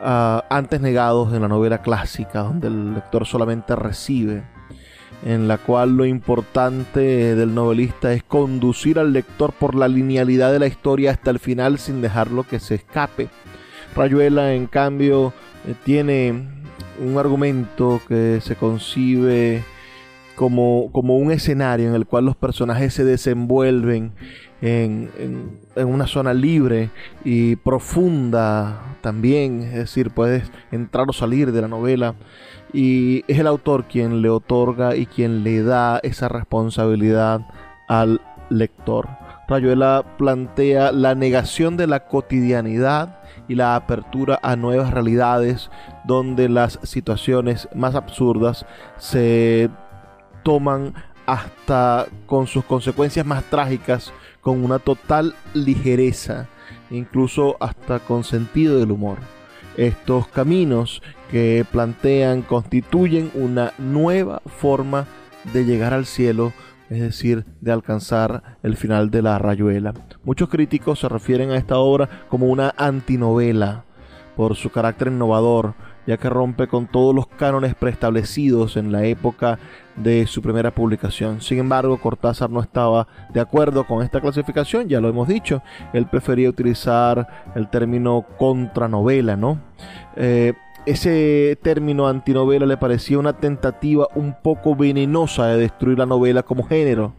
[0.00, 4.53] ah, antes negados en la novela clásica, donde el lector solamente recibe
[5.24, 10.58] en la cual lo importante del novelista es conducir al lector por la linealidad de
[10.58, 13.28] la historia hasta el final sin dejarlo que se escape.
[13.96, 15.32] Rayuela, en cambio,
[15.66, 16.48] eh, tiene
[17.00, 19.62] un argumento que se concibe
[20.36, 24.12] como, como, un escenario en el cual los personajes se desenvuelven
[24.60, 25.10] en,
[25.76, 26.90] en, una zona libre
[27.24, 32.14] y profunda también, es decir, puedes entrar o salir de la novela
[32.74, 37.40] y es el autor quien le otorga y quien le da esa responsabilidad
[37.88, 38.20] al
[38.50, 39.08] lector.
[39.46, 45.70] Rayuela plantea la negación de la cotidianidad y la apertura a nuevas realidades
[46.04, 48.66] donde las situaciones más absurdas
[48.98, 49.70] se
[50.42, 50.94] toman
[51.26, 56.48] hasta con sus consecuencias más trágicas con una total ligereza,
[56.90, 59.18] incluso hasta con sentido del humor.
[59.76, 65.06] Estos caminos que plantean constituyen una nueva forma
[65.52, 66.52] de llegar al cielo,
[66.90, 69.94] es decir, de alcanzar el final de la rayuela.
[70.22, 73.84] Muchos críticos se refieren a esta obra como una antinovela
[74.36, 75.74] por su carácter innovador,
[76.06, 79.58] ya que rompe con todos los cánones preestablecidos en la época
[79.96, 81.40] de su primera publicación.
[81.40, 86.06] Sin embargo, Cortázar no estaba de acuerdo con esta clasificación, ya lo hemos dicho, él
[86.06, 89.60] prefería utilizar el término contranovela, ¿no?
[90.16, 90.54] Eh,
[90.86, 96.64] ese término antinovela le parecía una tentativa un poco venenosa de destruir la novela como
[96.64, 97.14] género.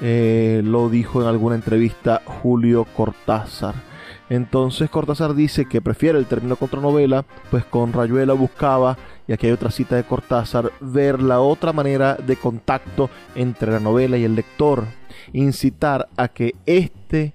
[0.00, 3.89] Eh, lo dijo en alguna entrevista Julio Cortázar.
[4.30, 9.52] Entonces Cortázar dice que prefiere el término contranovela, pues con Rayuela buscaba, y aquí hay
[9.52, 14.36] otra cita de Cortázar, ver la otra manera de contacto entre la novela y el
[14.36, 14.84] lector,
[15.32, 17.34] incitar a que éste,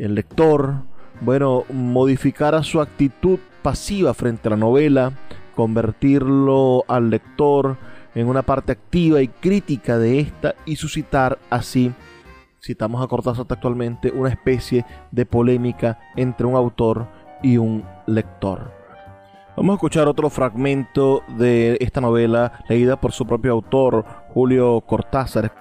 [0.00, 0.82] el lector,
[1.20, 5.12] bueno, modificara su actitud pasiva frente a la novela,
[5.54, 7.76] convertirlo al lector
[8.16, 11.92] en una parte activa y crítica de esta y suscitar así
[12.64, 17.08] citamos a Cortázar actualmente, una especie de polémica entre un autor
[17.42, 18.70] y un lector.
[19.56, 25.52] Vamos a escuchar otro fragmento de esta novela leída por su propio autor, Julio Cortázar.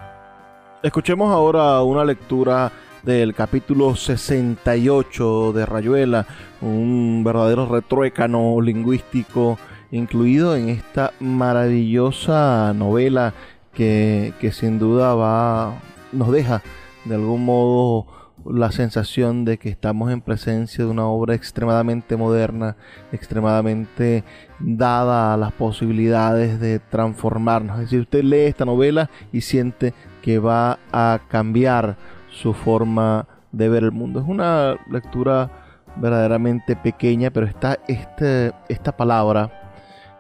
[0.84, 2.72] Escuchemos ahora una lectura
[3.02, 6.28] del capítulo 68 de Rayuela,
[6.62, 9.58] un verdadero retruécano lingüístico
[9.90, 13.34] incluido en esta maravillosa novela
[13.74, 15.74] que, que sin duda va,
[16.12, 16.62] nos deja
[17.06, 18.06] de algún modo
[18.46, 22.76] la sensación de que estamos en presencia de una obra extremadamente moderna,
[23.12, 24.24] extremadamente
[24.60, 27.76] dada a las posibilidades de transformarnos.
[27.76, 31.98] Es decir, usted lee esta novela y siente que va a cambiar
[32.30, 34.20] su forma de ver el mundo.
[34.20, 35.50] Es una lectura
[35.98, 39.52] verdaderamente pequeña, pero está este, esta palabra,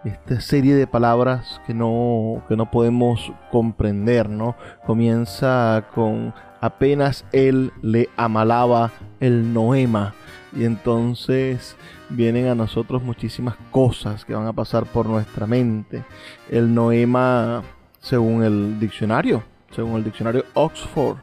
[0.03, 4.55] esta serie de palabras que no, que no podemos comprender, ¿no?
[4.85, 10.13] Comienza con apenas él le amalaba el noema.
[10.55, 11.75] Y entonces
[12.09, 16.03] vienen a nosotros muchísimas cosas que van a pasar por nuestra mente.
[16.49, 17.63] El noema,
[17.99, 21.17] según el diccionario, según el diccionario Oxford,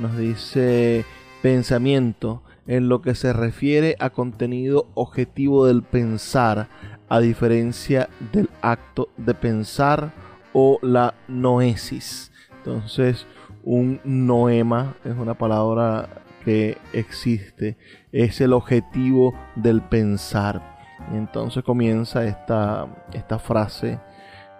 [0.00, 1.04] nos dice
[1.42, 6.68] pensamiento en lo que se refiere a contenido objetivo del pensar,
[7.08, 10.12] a diferencia del acto de pensar
[10.52, 12.32] o la noesis.
[12.58, 13.26] Entonces,
[13.64, 16.08] un noema es una palabra
[16.44, 17.76] que existe,
[18.10, 20.76] es el objetivo del pensar.
[21.12, 23.98] entonces comienza esta, esta frase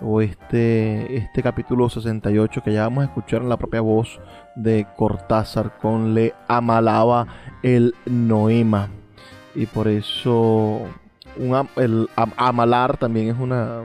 [0.01, 4.21] o este, este capítulo 68 que ya vamos a escuchar en la propia voz
[4.57, 7.27] de Cortázar con le amalaba
[7.63, 8.89] el noema.
[9.55, 10.83] Y por eso
[11.37, 13.83] un, el amalar también es una,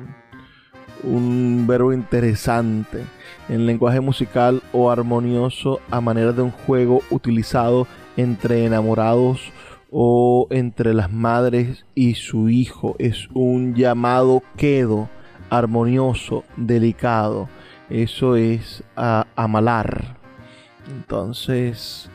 [1.04, 3.04] un verbo interesante
[3.50, 7.88] en lenguaje musical o armonioso a manera de un juego utilizado
[8.18, 9.52] entre enamorados
[9.92, 12.96] o entre las madres y su hijo.
[13.00, 15.10] Es un llamado quedo
[15.50, 17.50] armonioso, delicado.
[17.90, 18.84] Eso es
[19.36, 20.18] amalar.
[20.90, 22.10] Entonces,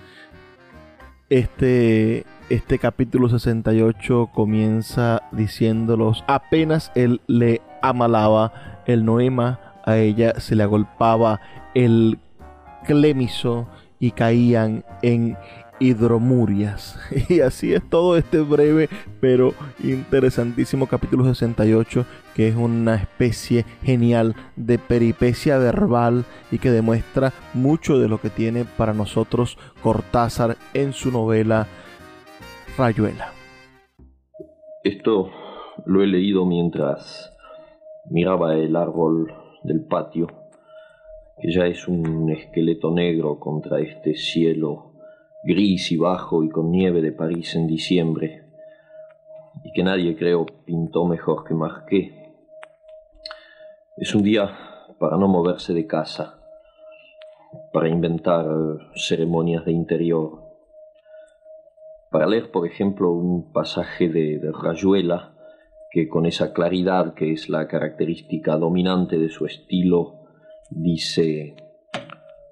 [1.30, 10.56] este, este capítulo 68 comienza diciéndolos, apenas él le amalaba el noema a ella se
[10.56, 11.40] le agolpaba
[11.74, 12.18] el
[12.84, 13.68] clémiso
[13.98, 15.36] y caían en
[15.82, 16.98] hidromurias.
[17.28, 18.88] Y así es todo este breve
[19.20, 27.32] pero interesantísimo capítulo 68 que es una especie genial de peripecia verbal y que demuestra
[27.52, 31.66] mucho de lo que tiene para nosotros Cortázar en su novela
[32.78, 33.32] Rayuela.
[34.84, 35.30] Esto
[35.84, 37.32] lo he leído mientras
[38.10, 39.32] miraba el árbol
[39.64, 40.26] del patio,
[41.40, 44.92] que ya es un esqueleto negro contra este cielo
[45.44, 48.44] gris y bajo y con nieve de París en diciembre,
[49.64, 52.34] y que nadie creo pintó mejor que Marqué.
[53.96, 54.50] Es un día
[54.98, 56.38] para no moverse de casa,
[57.72, 58.46] para inventar
[58.94, 60.42] ceremonias de interior,
[62.10, 65.31] para leer, por ejemplo, un pasaje de, Rayuela,
[65.92, 70.20] que con esa claridad que es la característica dominante de su estilo,
[70.70, 71.54] dice,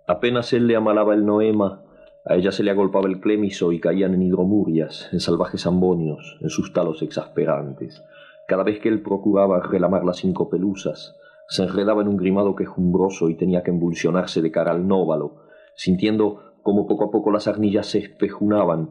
[0.06, 1.82] apenas él le amalaba el noema,
[2.26, 6.50] a ella se le agolpaba el clémiso y caían en hidromurias, en salvajes ambonios, en
[6.50, 8.04] sus talos exasperantes.
[8.46, 11.16] Cada vez que él procuraba relamar las cinco pelusas,
[11.48, 16.52] se enredaba en un grimado quejumbroso y tenía que embulsionarse de cara al nóvalo, sintiendo
[16.62, 18.90] como poco a poco las arnillas se espejunaban,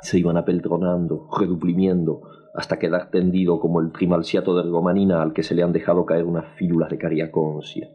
[0.00, 2.22] se iban apeltronando, reduplimiendo,
[2.54, 6.24] hasta quedar tendido como el trimalciato de ergomanina al que se le han dejado caer
[6.24, 7.88] unas fílulas de cariaconcia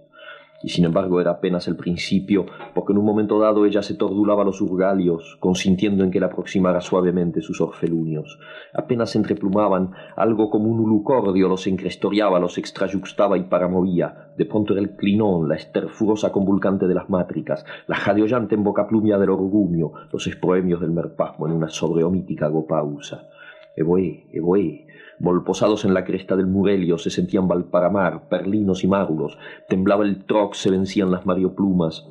[0.62, 4.44] y sin embargo era apenas el principio, porque en un momento dado ella se tordulaba
[4.44, 8.40] los urgalios, consintiendo en que la aproximara suavemente sus orfelunios.
[8.74, 14.32] Apenas se entreplumaban, algo como un ulucordio los encrestoriaba, los extrayuxtaba y paramovía.
[14.36, 18.88] De pronto era el clinón, la esterfurosa convulcante de las mátricas, la jadeollante en boca
[18.88, 23.30] plumia del orgumio, los esproemios del merpasmo en una sobreomítica gopausa.
[23.78, 24.88] Evoé, evoé,
[25.20, 30.54] Volposados en la cresta del Murelio se sentían Valparamar, Perlinos y Márulos, temblaba el troc,
[30.54, 32.08] se vencían las marioplumas,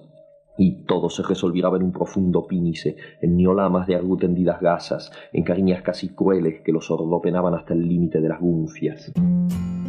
[0.59, 5.45] y todo se resolviraba en un profundo pínice, en niolamas de argu tendidas gasas, en
[5.45, 9.13] cariñas casi crueles que los ordopenaban hasta el límite de las gunfias.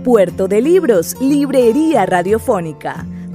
[0.03, 3.05] Puerto de Libros, Librería Radiofónica,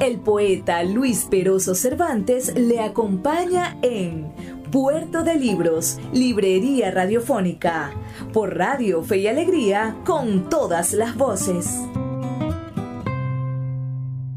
[0.00, 4.32] El poeta Luis Peroso Cervantes le acompaña en
[4.72, 7.90] Puerto de Libros, Librería Radiofónica,
[8.32, 11.86] por Radio Fe y Alegría, con todas las voces.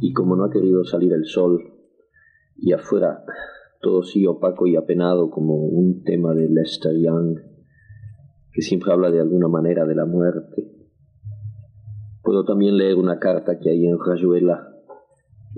[0.02, 1.64] Y como no ha querido salir el sol,
[2.58, 3.24] y afuera
[3.80, 7.38] todo sigue opaco y apenado como un tema de Lester Young,
[8.52, 10.74] que siempre habla de alguna manera de la muerte,
[12.22, 14.73] puedo también leer una carta que hay en Rayuela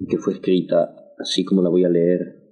[0.08, 2.46] que fue escrita así como la voy a leer,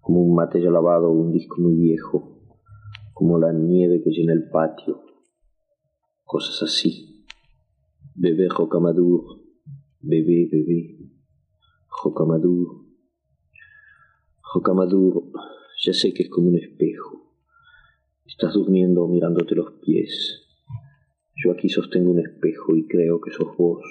[0.00, 2.40] como un matello lavado o un disco muy viejo,
[3.12, 5.02] como la nieve que llena el patio,
[6.24, 7.24] cosas así.
[8.14, 9.42] Bebé Rocamadour,
[10.00, 10.98] bebé, bebé,
[12.02, 12.84] Rocamadour,
[14.54, 15.30] Rocamadour,
[15.82, 17.32] ya sé que es como un espejo.
[18.24, 20.42] Estás durmiendo mirándote los pies.
[21.42, 23.82] Yo aquí sostengo un espejo y creo que sos vos,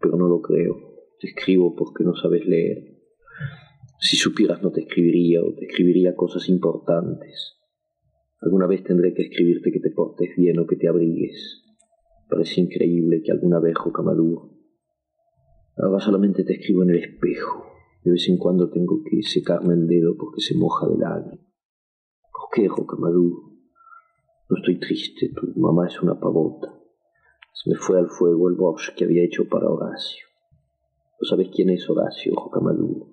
[0.00, 0.93] pero no lo creo.
[1.24, 2.98] Te escribo porque no sabes leer.
[3.98, 7.54] Si supieras no te escribiría o te escribiría cosas importantes.
[8.42, 11.64] Alguna vez tendré que escribirte que te portes bien o que te abrigues.
[12.28, 14.50] Parece increíble que alguna vez, Rocamadour.
[15.78, 17.72] Ahora solamente te escribo en el espejo.
[18.04, 21.38] De vez en cuando tengo que secarme el dedo porque se moja de lágrimas.
[21.38, 23.50] ¿Por qué, Rocamadour?
[24.50, 26.78] No estoy triste, tu mamá es una pavota.
[27.54, 30.33] Se me fue al fuego el bosque que había hecho para Horacio.
[31.20, 33.08] ¿No sabes quién es Horacio, Rocamadour?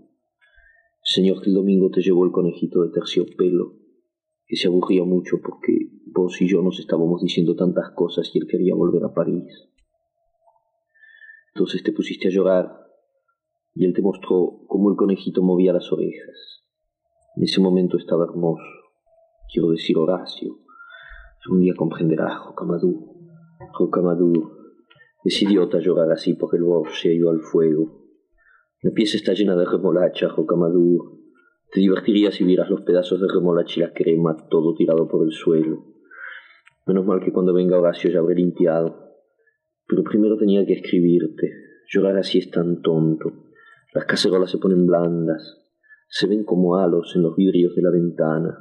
[1.04, 3.74] Señor que el domingo te llevó el conejito de terciopelo,
[4.46, 8.48] que se aburría mucho porque vos y yo nos estábamos diciendo tantas cosas y él
[8.48, 9.70] quería volver a París.
[11.54, 12.72] Entonces te pusiste a llorar
[13.74, 16.66] y él te mostró cómo el conejito movía las orejas.
[17.36, 18.64] En ese momento estaba hermoso,
[19.52, 20.58] quiero decir Horacio.
[21.50, 23.16] Un día comprenderás, Rocamadour.
[23.78, 24.61] Rocamadour.
[25.24, 28.08] Es idiota llorar así porque el bosque se ha ido al fuego.
[28.82, 31.20] La pieza está llena de remolacha, Rocamadour.
[31.72, 35.32] Te divertirías si vieras los pedazos de remolacha y la crema, todo tirado por el
[35.32, 35.86] suelo.
[36.88, 39.12] Menos mal que cuando venga Horacio ya habré limpiado.
[39.88, 41.52] Pero primero tenía que escribirte.
[41.88, 43.32] Llorar así es tan tonto.
[43.94, 45.62] Las cacerolas se ponen blandas.
[46.10, 48.58] Se ven como halos en los vidrios de la ventana.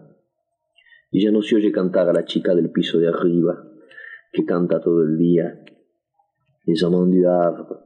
[1.10, 3.64] Y ya no se oye cantar a la chica del piso de arriba,
[4.32, 5.64] que canta todo el día.
[6.70, 7.78] Les amants du Havre.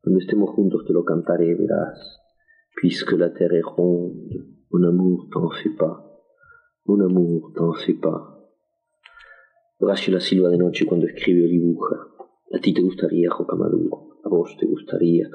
[0.00, 1.98] Cuando estemos juntos te lo cantaré, verás.
[2.74, 5.96] Puisque la terre est ronde, mon amour t'en fait pas.
[6.86, 8.22] Mon amour t'en fait pas.
[9.78, 11.96] Horacio la silba de noche cuando escribe o dibuja.
[12.54, 14.20] A ti te gustaría, Rocamadour.
[14.24, 15.28] A vos te gustaría.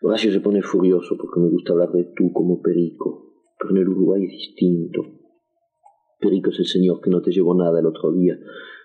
[0.00, 3.34] Horacio se pone furioso porque me gusta hablar de tú como Perico.
[3.58, 5.02] Pero en el Uruguay es distinto.
[6.20, 8.38] Perico es el señor que no te llevó nada el otro día,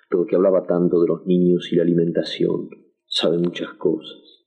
[0.10, 2.70] pero que hablaba tanto de los niños y la alimentación.
[3.06, 4.46] Sabe muchas cosas.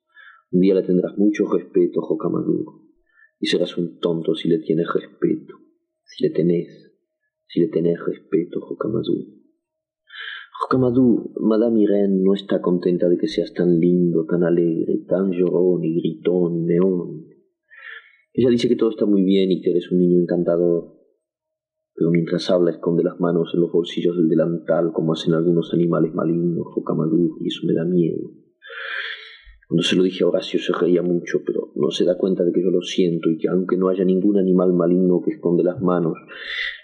[0.50, 2.82] Un día le tendrás mucho respeto, Jocamaduro,
[3.38, 5.54] y serás un tonto si le tienes respeto,
[6.04, 6.92] si le tenés,
[7.46, 9.42] si le tenés respeto, Jocamaduro.
[10.60, 15.84] Jocamaduro, Madame Irene no está contenta de que seas tan lindo, tan alegre, tan llorón
[15.84, 17.26] y gritón y meón.
[18.34, 21.01] Ella dice que todo está muy bien y que eres un niño encantador,
[21.94, 26.14] pero mientras habla esconde las manos en los bolsillos del delantal como hacen algunos animales
[26.14, 28.30] malignos, Jocamaduro, y eso me da miedo.
[29.68, 32.52] Cuando se lo dije a Horacio se reía mucho, pero no se da cuenta de
[32.52, 35.80] que yo lo siento y que aunque no haya ningún animal maligno que esconde las
[35.80, 36.14] manos,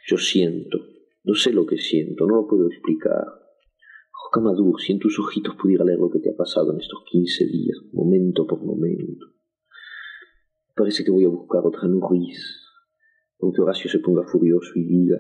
[0.07, 0.79] yo siento.
[1.23, 3.27] No sé lo que siento, no lo puedo explicar.
[4.11, 7.45] Jocamadur, si en tus ojitos pudiera leer lo que te ha pasado en estos quince
[7.45, 9.27] días, momento por momento.
[10.75, 12.58] Parece que voy a buscar otra Nuriz,
[13.41, 15.19] aunque Horacio se ponga furioso y diga,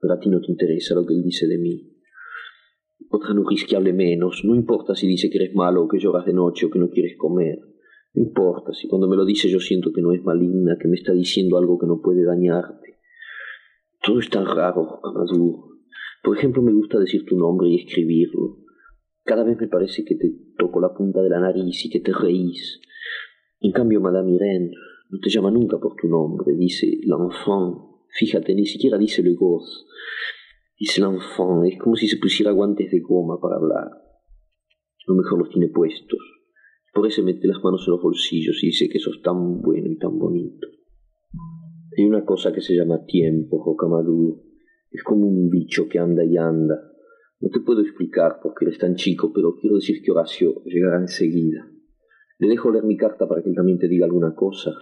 [0.00, 1.98] pero a ti no te interesa lo que él dice de mí.
[3.10, 4.42] Otra Nuriz que hable menos.
[4.44, 6.90] No importa si dice que eres malo o que lloras de noche o que no
[6.90, 7.58] quieres comer.
[8.14, 10.96] No importa si cuando me lo dice yo siento que no es maligna, que me
[10.96, 12.98] está diciendo algo que no puede dañarte.
[14.02, 15.68] Todo es tan raro, Amadou.
[16.22, 18.58] Por ejemplo, me gusta decir tu nombre y escribirlo.
[19.24, 22.12] Cada vez me parece que te toco la punta de la nariz y que te
[22.12, 22.80] reís.
[23.60, 24.70] En cambio, Madame Irene
[25.10, 26.54] no te llama nunca por tu nombre.
[26.54, 27.86] Dice l'enfant.
[28.18, 29.84] Fíjate, ni siquiera dice le gosse.
[30.78, 33.88] Dice l'enfant, es como si se pusiera guantes de goma para hablar.
[33.88, 36.20] A lo mejor los tiene puestos.
[36.92, 39.98] Por eso mete las manos en los bolsillos y dice que sos tan bueno y
[39.98, 40.68] tan bonito.
[41.96, 44.44] Hay una cosa que se llama tiempo, Jocamadú.
[44.90, 46.76] Es como un bicho que anda y anda.
[47.40, 50.98] No te puedo explicar por qué eres tan chico, pero quiero decir que Horacio llegará
[50.98, 51.70] enseguida.
[52.38, 54.72] ¿Le dejo leer mi carta para que él también te diga alguna cosa?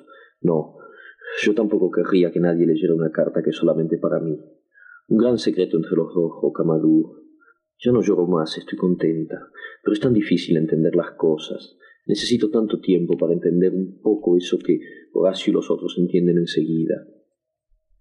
[0.46, 0.76] No,
[1.42, 4.38] yo tampoco querría que nadie leyera una carta que es solamente para mí.
[5.08, 7.24] Un gran secreto entre los dos, Jocamadú.
[7.78, 9.50] Ya no lloro más, estoy contenta,
[9.82, 11.76] pero es tan difícil entender las cosas.
[12.06, 14.78] Necesito tanto tiempo para entender un poco eso que
[15.12, 17.06] Horacio y los otros entienden enseguida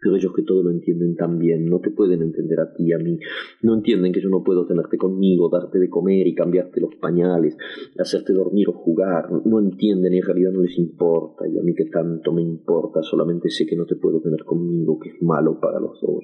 [0.06, 2.94] pero ellos que todo lo entienden tan bien, no te pueden entender a ti y
[2.94, 3.18] a mí,
[3.64, 7.58] no entienden que yo no puedo tenerte conmigo, darte de comer y cambiarte los pañales,
[7.98, 11.74] hacerte dormir o jugar, no entienden y en realidad no les importa, y a mí
[11.74, 15.60] que tanto me importa, solamente sé que no te puedo tener conmigo, que es malo
[15.60, 16.24] para los dos,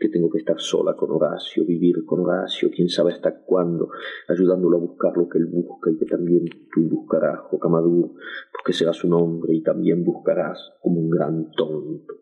[0.00, 3.90] que tengo que estar sola con Horacio, vivir con Horacio, quién sabe hasta cuándo,
[4.26, 8.10] ayudándolo a buscar lo que él busca y que también tú buscarás, Jocamadur,
[8.52, 12.19] porque serás un hombre y también buscarás como un gran tonto.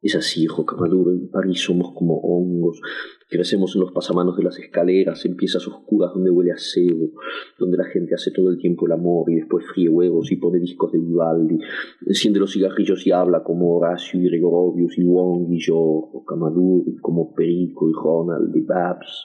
[0.00, 2.80] Es así, Jocamaduro, en París somos como hongos.
[3.28, 7.10] Crecemos en los pasamanos de las escaleras, en piezas oscuras donde huele a cebo,
[7.58, 10.60] donde la gente hace todo el tiempo el amor y después fríe huevos y pone
[10.60, 11.58] discos de Vivaldi,
[12.06, 17.34] enciende los cigarrillos y habla como Horacio y Gregorovius y Wong y yo, Jocamaduro, como
[17.34, 19.24] Perico y Ronald y Babs.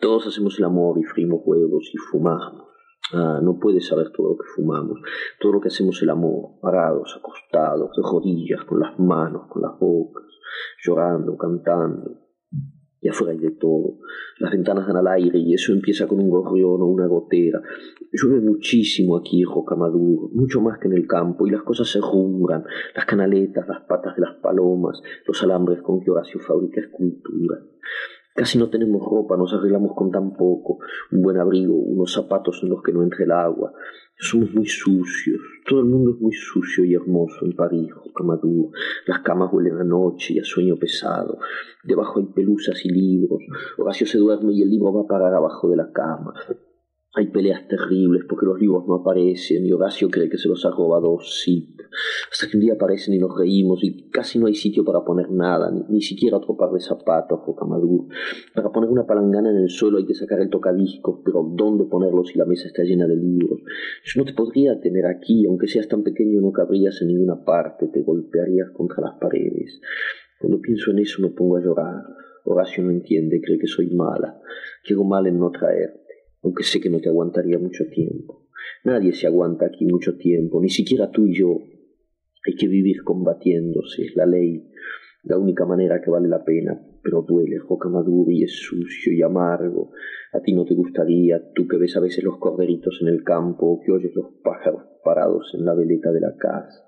[0.00, 2.65] Todos hacemos el amor y frimos huevos y fumamos.
[3.12, 4.98] Ah, no puedes saber todo lo que fumamos,
[5.40, 9.78] todo lo que hacemos el amor, parados, acostados, de rodillas, con las manos, con las
[9.78, 10.24] bocas,
[10.84, 12.22] llorando, cantando.
[13.00, 13.98] Y afuera hay de todo.
[14.40, 17.62] Las ventanas dan al aire y eso empieza con un gorrión o una gotera.
[18.10, 22.00] Llueve muchísimo aquí en Jocamaduro, mucho más que en el campo, y las cosas se
[22.00, 22.64] rumbran,
[22.96, 27.60] las canaletas, las patas de las palomas, los alambres con que Horacio fabrica escultura.
[28.36, 30.78] Casi no tenemos ropa, nos arreglamos con tan poco,
[31.10, 33.72] un buen abrigo, unos zapatos en los que no entre el agua.
[34.18, 38.72] Somos muy sucios, todo el mundo es muy sucio y hermoso en París, Jocamaduro.
[39.06, 41.38] Las camas huelen a noche y a sueño pesado.
[41.82, 43.42] Debajo hay pelusas y libros.
[43.78, 46.34] Horacio se duerme y el libro va a parar abajo de la cama.
[47.18, 50.70] Hay peleas terribles porque los libros no aparecen y Horacio cree que se los ha
[50.70, 51.64] robado Sid.
[52.30, 55.30] Hasta que un día aparecen y nos reímos y casi no hay sitio para poner
[55.30, 58.10] nada, ni, siquiera otro par de zapatos o camadú.
[58.54, 62.22] Para poner una palangana en el suelo hay que sacar el tocadiscos, pero ¿dónde ponerlo
[62.22, 63.62] si la mesa está llena de libros?
[64.04, 67.88] Yo no te podría tener aquí, aunque seas tan pequeño no cabrías en ninguna parte,
[67.88, 69.80] te golpearías contra las paredes.
[70.38, 72.02] Cuando pienso en eso me pongo a llorar.
[72.44, 74.38] Horacio no entiende, cree que soy mala,
[74.84, 76.05] que mal en no traer
[76.46, 78.46] aunque sé que no te aguantaría mucho tiempo.
[78.84, 81.58] Nadie se aguanta aquí mucho tiempo, ni siquiera tú y yo.
[82.46, 84.70] Hay que vivir combatiéndose, es la ley,
[85.24, 89.22] la única manera que vale la pena, pero duele, Joca maduro y es sucio y
[89.22, 89.90] amargo.
[90.32, 93.66] A ti no te gustaría, tú que ves a veces los corderitos en el campo,
[93.66, 96.85] o que oyes los pájaros parados en la veleta de la casa.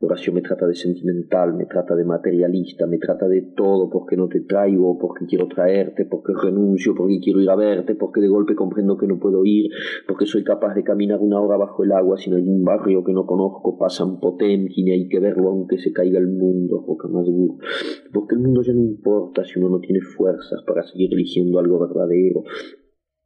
[0.00, 4.28] Horacio me trata de sentimental, me trata de materialista, me trata de todo porque no
[4.28, 8.54] te traigo, porque quiero traerte, porque renuncio, porque quiero ir a verte, porque de golpe
[8.54, 9.72] comprendo que no puedo ir,
[10.06, 13.26] porque soy capaz de caminar una hora bajo el agua sin algún barrio que no
[13.26, 18.62] conozco, pasan Potemkin y hay que verlo aunque se caiga el mundo, porque el mundo
[18.62, 22.44] ya no importa si uno no tiene fuerzas para seguir eligiendo algo verdadero,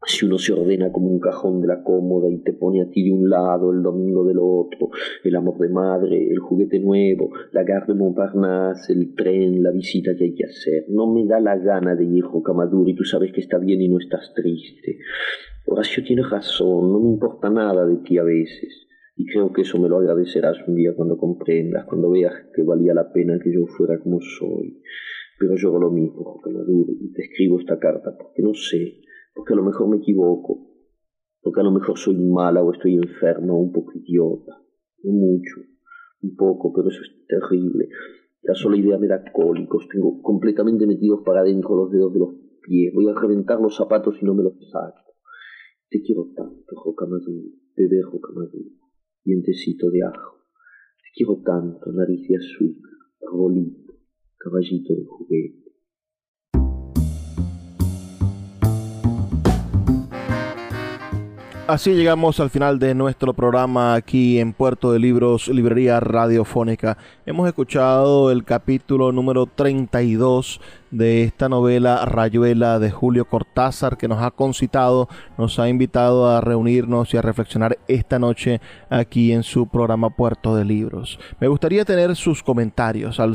[0.05, 3.05] si uno se ordena como un cajón de la cómoda y te pone a ti
[3.05, 4.91] de un lado, el domingo del otro,
[5.23, 10.15] el amor de madre, el juguete nuevo, la gare de Montparnasse, el tren, la visita
[10.17, 10.87] que hay que hacer.
[10.89, 13.89] No me da la gana de ir Camaduro y tú sabes que está bien y
[13.89, 14.99] no estás triste.
[15.67, 18.89] Horacio tiene razón, no me importa nada de ti a veces.
[19.17, 22.95] Y creo que eso me lo agradecerás un día cuando comprendas, cuando veas que valía
[22.95, 24.83] la pena que yo fuera como soy.
[25.39, 29.02] Pero yo lo mismo, Camaduro, y te escribo esta carta porque no sé
[29.35, 30.71] porque a lo mejor me equivoco,
[31.41, 34.61] porque a lo mejor soy mala o estoy enferma o un poco idiota,
[35.03, 35.61] no mucho,
[36.23, 37.89] un poco, pero eso es terrible.
[38.43, 42.35] La sola idea me da cólicos, tengo completamente metidos para adentro los dedos de los
[42.63, 45.15] pies, voy a reventar los zapatos y no me los saco.
[45.89, 48.73] Te quiero tanto, Jocamadú, bebé Jocamadú,
[49.25, 50.39] dientecito de ajo.
[51.03, 52.93] Te quiero tanto, nariz de azúcar,
[53.29, 53.95] arbolito,
[54.39, 55.62] caballito de juguete.
[61.73, 66.99] Así llegamos al final de nuestro programa aquí en Puerto de Libros, Librería Radiofónica.
[67.25, 70.61] Hemos escuchado el capítulo número 32
[70.91, 75.09] de esta novela Rayuela de Julio Cortázar que nos ha concitado,
[75.39, 78.61] nos ha invitado a reunirnos y a reflexionar esta noche
[78.91, 81.19] aquí en su programa Puerto de Libros.
[81.41, 83.35] Me gustaría tener sus comentarios al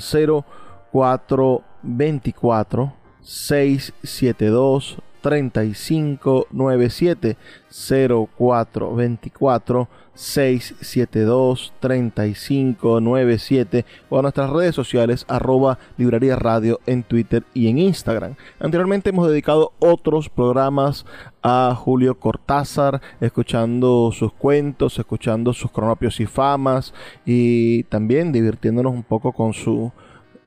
[0.94, 7.36] 0424 672 3597
[7.70, 17.78] 0424 672 3597 o a nuestras redes sociales arroba librería radio en Twitter y en
[17.78, 18.36] Instagram.
[18.60, 21.06] Anteriormente hemos dedicado otros programas
[21.44, 26.94] a Julio Cortázar, escuchando sus cuentos, escuchando sus cronopios y famas
[27.26, 29.92] y también divirtiéndonos un poco con su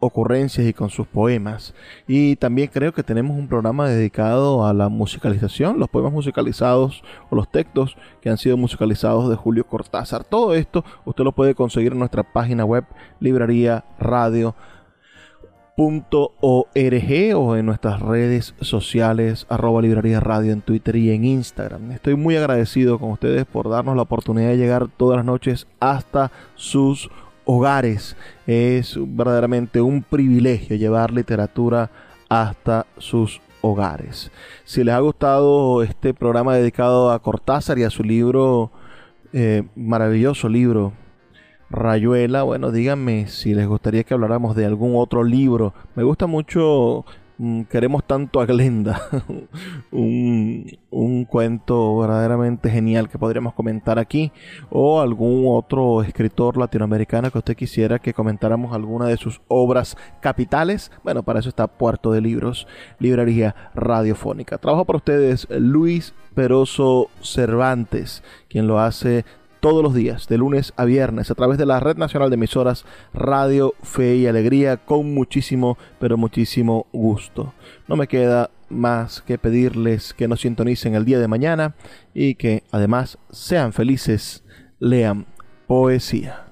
[0.00, 1.74] ocurrencias y con sus poemas.
[2.08, 7.36] Y también creo que tenemos un programa dedicado a la musicalización, los poemas musicalizados o
[7.36, 10.24] los textos que han sido musicalizados de Julio Cortázar.
[10.24, 12.84] Todo esto usted lo puede conseguir en nuestra página web
[13.20, 14.54] librería radio
[17.36, 21.92] o en nuestras redes sociales arroba librería radio en Twitter y en Instagram.
[21.92, 26.30] Estoy muy agradecido con ustedes por darnos la oportunidad de llegar todas las noches hasta
[26.54, 27.08] sus
[27.50, 28.16] hogares.
[28.46, 31.90] Es verdaderamente un privilegio llevar literatura
[32.28, 34.30] hasta sus hogares.
[34.64, 38.70] Si les ha gustado este programa dedicado a Cortázar y a su libro,
[39.32, 40.92] eh, maravilloso libro,
[41.70, 45.72] Rayuela, bueno, díganme si les gustaría que habláramos de algún otro libro.
[45.94, 47.04] Me gusta mucho
[47.68, 49.00] queremos tanto a Glenda.
[49.90, 54.32] un, un, cuento verdaderamente genial que podríamos comentar aquí.
[54.68, 60.90] O algún otro escritor latinoamericano que usted quisiera que comentáramos alguna de sus obras capitales.
[61.02, 62.66] Bueno, para eso está Puerto de Libros,
[62.98, 64.58] Librería Radiofónica.
[64.58, 69.24] Trabajo para ustedes Luis Peroso Cervantes, quien lo hace
[69.60, 72.84] todos los días, de lunes a viernes, a través de la Red Nacional de Emisoras
[73.12, 77.54] Radio Fe y Alegría, con muchísimo, pero muchísimo gusto.
[77.86, 81.74] No me queda más que pedirles que nos sintonicen el día de mañana
[82.14, 84.44] y que además sean felices,
[84.78, 85.26] lean
[85.66, 86.49] poesía.